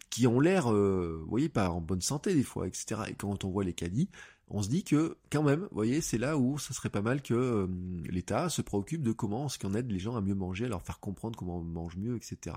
[0.10, 3.02] qui ont l'air, euh, vous voyez, pas en bonne santé des fois, etc.
[3.10, 4.10] Et quand on voit les caddies,
[4.50, 7.22] on se dit que quand même, vous voyez, c'est là où ça serait pas mal
[7.22, 7.68] que euh,
[8.10, 10.82] l'État se préoccupe de comment est-ce qu'on aide les gens à mieux manger, à leur
[10.82, 12.56] faire comprendre comment on mange mieux, etc.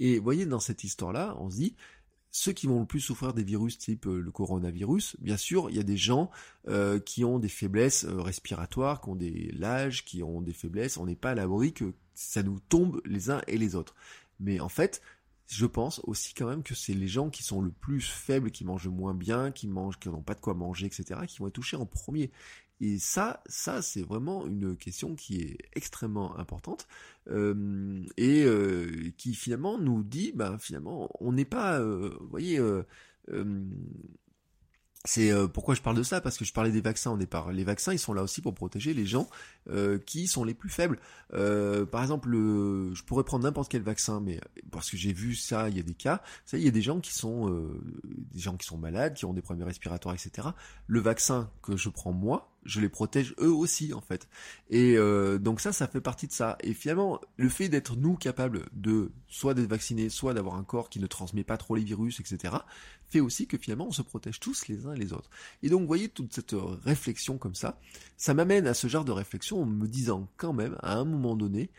[0.00, 1.76] Et vous voyez, dans cette histoire-là, on se dit,
[2.30, 5.76] ceux qui vont le plus souffrir des virus type euh, le coronavirus, bien sûr, il
[5.76, 6.30] y a des gens
[6.68, 10.96] euh, qui ont des faiblesses euh, respiratoires, qui ont des l'âge, qui ont des faiblesses.
[10.96, 13.96] On n'est pas à l'abri que ça nous tombe les uns et les autres.
[14.38, 15.02] Mais en fait,
[15.48, 18.64] je pense aussi quand même que c'est les gens qui sont le plus faibles, qui
[18.64, 21.54] mangent moins bien, qui mangent, qui n'ont pas de quoi manger, etc., qui vont être
[21.54, 22.30] touchés en premier.
[22.80, 26.86] Et ça, ça c'est vraiment une question qui est extrêmement importante
[27.28, 32.58] euh, et euh, qui finalement nous dit, bah finalement, on n'est pas, euh, vous voyez,
[35.06, 36.20] c'est euh, pourquoi je parle de ça?
[36.20, 37.52] Parce que je parlais des vaccins au départ.
[37.52, 39.28] Les vaccins, ils sont là aussi pour protéger les gens
[39.70, 40.98] euh, qui sont les plus faibles.
[41.32, 44.40] Euh, par exemple, je pourrais prendre n'importe quel vaccin, mais
[44.70, 46.22] parce que j'ai vu ça, il y a des cas.
[46.44, 47.48] Ça, il y a des gens qui sont
[48.04, 50.48] des gens qui sont malades, qui ont des problèmes respiratoires, etc.
[50.86, 54.28] Le vaccin que je prends moi, je les protège eux aussi en fait.
[54.68, 56.56] Et euh, donc ça, ça fait partie de ça.
[56.62, 60.90] Et finalement, le fait d'être nous capables de soit d'être vaccinés, soit d'avoir un corps
[60.90, 62.54] qui ne transmet pas trop les virus, etc.,
[63.10, 65.30] fait aussi que finalement on se protège tous les uns les autres.
[65.62, 66.54] Et donc vous voyez toute cette
[66.84, 67.78] réflexion comme ça,
[68.16, 71.36] ça m'amène à ce genre de réflexion en me disant quand même, à un moment
[71.36, 71.70] donné,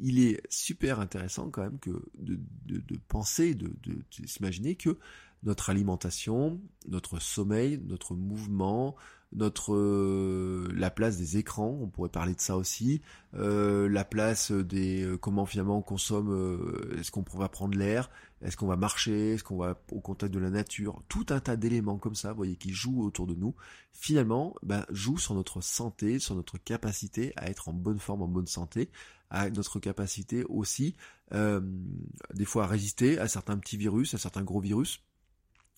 [0.00, 4.98] il est super intéressant quand même que de, de, de penser, de, de, s'imaginer que
[5.42, 8.96] notre alimentation, notre sommeil, notre mouvement,
[9.32, 13.00] notre euh, la place des écrans, on pourrait parler de ça aussi,
[13.34, 18.10] euh, la place des euh, comment finalement on consomme, est-ce qu'on va prendre l'air,
[18.42, 21.56] est-ce qu'on va marcher, est-ce qu'on va au contact de la nature, tout un tas
[21.56, 23.54] d'éléments comme ça, vous voyez, qui jouent autour de nous,
[23.92, 28.28] finalement, ben, jouent sur notre santé, sur notre capacité à être en bonne forme, en
[28.28, 28.90] bonne santé,
[29.30, 30.96] à notre capacité aussi,
[31.32, 35.02] des fois à résister à certains petits virus, à certains gros virus,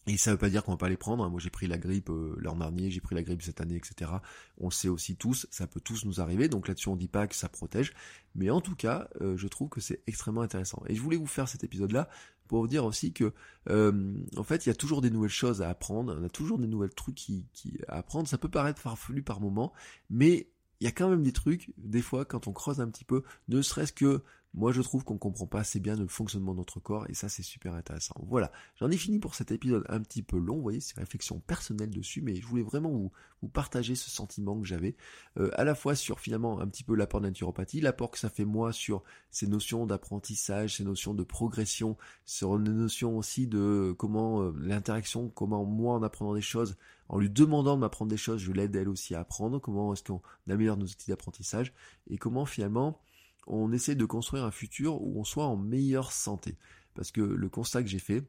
[0.07, 1.23] et ça veut pas dire qu'on va pas les prendre.
[1.23, 1.29] Hein.
[1.29, 4.11] Moi, j'ai pris la grippe euh, l'an dernier, j'ai pris la grippe cette année, etc.
[4.59, 6.49] On le sait aussi tous, ça peut tous nous arriver.
[6.49, 7.93] Donc là-dessus, on dit pas que ça protège,
[8.35, 10.83] mais en tout cas, euh, je trouve que c'est extrêmement intéressant.
[10.89, 12.09] Et je voulais vous faire cet épisode-là
[12.49, 13.33] pour vous dire aussi que,
[13.71, 16.17] euh, en fait, il y a toujours des nouvelles choses à apprendre.
[16.21, 18.29] On a toujours des nouvelles trucs qui, qui à apprendre.
[18.29, 19.73] Ça peut paraître farfelu par moment,
[20.11, 20.49] mais
[20.81, 23.23] il y a quand même des trucs, des fois, quand on creuse un petit peu,
[23.47, 24.25] ne serait-ce que
[24.55, 27.31] moi, je trouve qu'on comprend pas assez bien le fonctionnement de notre corps et ça,
[27.31, 28.15] c'est super intéressant.
[28.27, 30.57] Voilà, j'en ai fini pour cet épisode un petit peu long.
[30.57, 33.11] Vous voyez, c'est réflexion personnelle dessus, mais je voulais vraiment vous,
[33.49, 34.95] partager ce sentiment que j'avais,
[35.39, 38.19] euh, à la fois sur finalement un petit peu l'apport de la naturopathie, l'apport que
[38.19, 43.49] ça fait moi sur ces notions d'apprentissage, ces notions de progression, sur les notions aussi
[43.49, 46.77] de comment euh, l'interaction, comment moi en apprenant des choses,
[47.09, 50.05] en lui demandant de m'apprendre des choses, je l'aide elle aussi à apprendre, comment est-ce
[50.05, 51.73] qu'on améliore nos outils d'apprentissage
[52.09, 53.01] et comment finalement
[53.47, 56.57] on essaie de construire un futur où on soit en meilleure santé.
[56.95, 58.23] Parce que le constat que j'ai fait,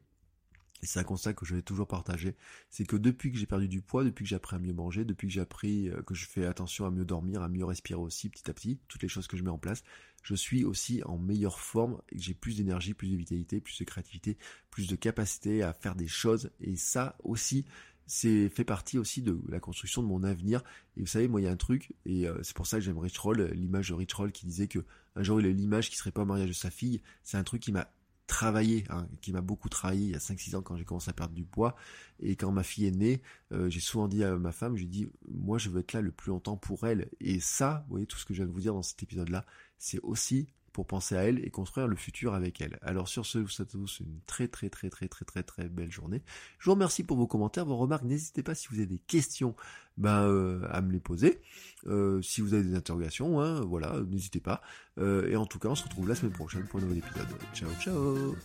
[0.84, 2.36] et c'est un constat que je vais toujours partager,
[2.70, 5.05] c'est que depuis que j'ai perdu du poids, depuis que j'ai appris à mieux manger,
[5.05, 7.99] depuis que j'ai appris euh, que je fais attention à mieux dormir, à mieux respirer
[7.99, 9.84] aussi petit à petit, toutes les choses que je mets en place,
[10.24, 13.80] je suis aussi en meilleure forme et que j'ai plus d'énergie, plus de vitalité, plus
[13.80, 14.38] de créativité,
[14.72, 16.49] plus de capacité à faire des choses.
[16.59, 17.66] Et ça aussi,
[18.08, 20.64] c'est fait partie aussi de la construction de mon avenir.
[20.97, 22.84] Et vous savez, moi, il y a un truc, et euh, c'est pour ça que
[22.84, 24.80] j'aime Rich Roll, l'image de Rich Roll qui disait que
[25.16, 27.01] un jour il a l'image qui serait pas au mariage de sa fille.
[27.24, 27.88] C'est un truc qui m'a
[28.28, 31.14] travaillé, hein, qui m'a beaucoup travaillé il y a 5-6 ans quand j'ai commencé à
[31.14, 31.76] perdre du poids.
[32.20, 35.08] Et quand ma fille est née, euh, j'ai souvent dit à ma femme, j'ai dit,
[35.30, 37.10] moi je veux être là le plus longtemps pour elle.
[37.20, 39.45] Et ça, vous voyez, tout ce que je viens de vous dire dans cet épisode-là,
[39.78, 42.80] c'est aussi pour penser à elle et construire le futur avec elle.
[42.82, 45.70] Alors sur ce, je vous souhaite tous une très très très très très très très
[45.70, 46.22] belle journée.
[46.60, 48.04] Je vous remercie pour vos commentaires, vos remarques.
[48.04, 49.56] N'hésitez pas si vous avez des questions
[49.98, 51.40] ben, euh, à me les poser.
[51.88, 54.62] Euh, si vous avez des interrogations, hein, voilà, n'hésitez pas.
[54.98, 57.28] Euh, et en tout cas, on se retrouve la semaine prochaine pour un nouvel épisode.
[57.54, 58.36] Ciao ciao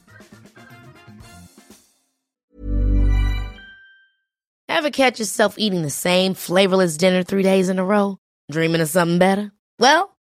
[4.98, 8.18] catch yourself eating the same flavorless dinner three days in a row?
[8.50, 9.52] Dreaming of something better?
[9.78, 10.17] Well,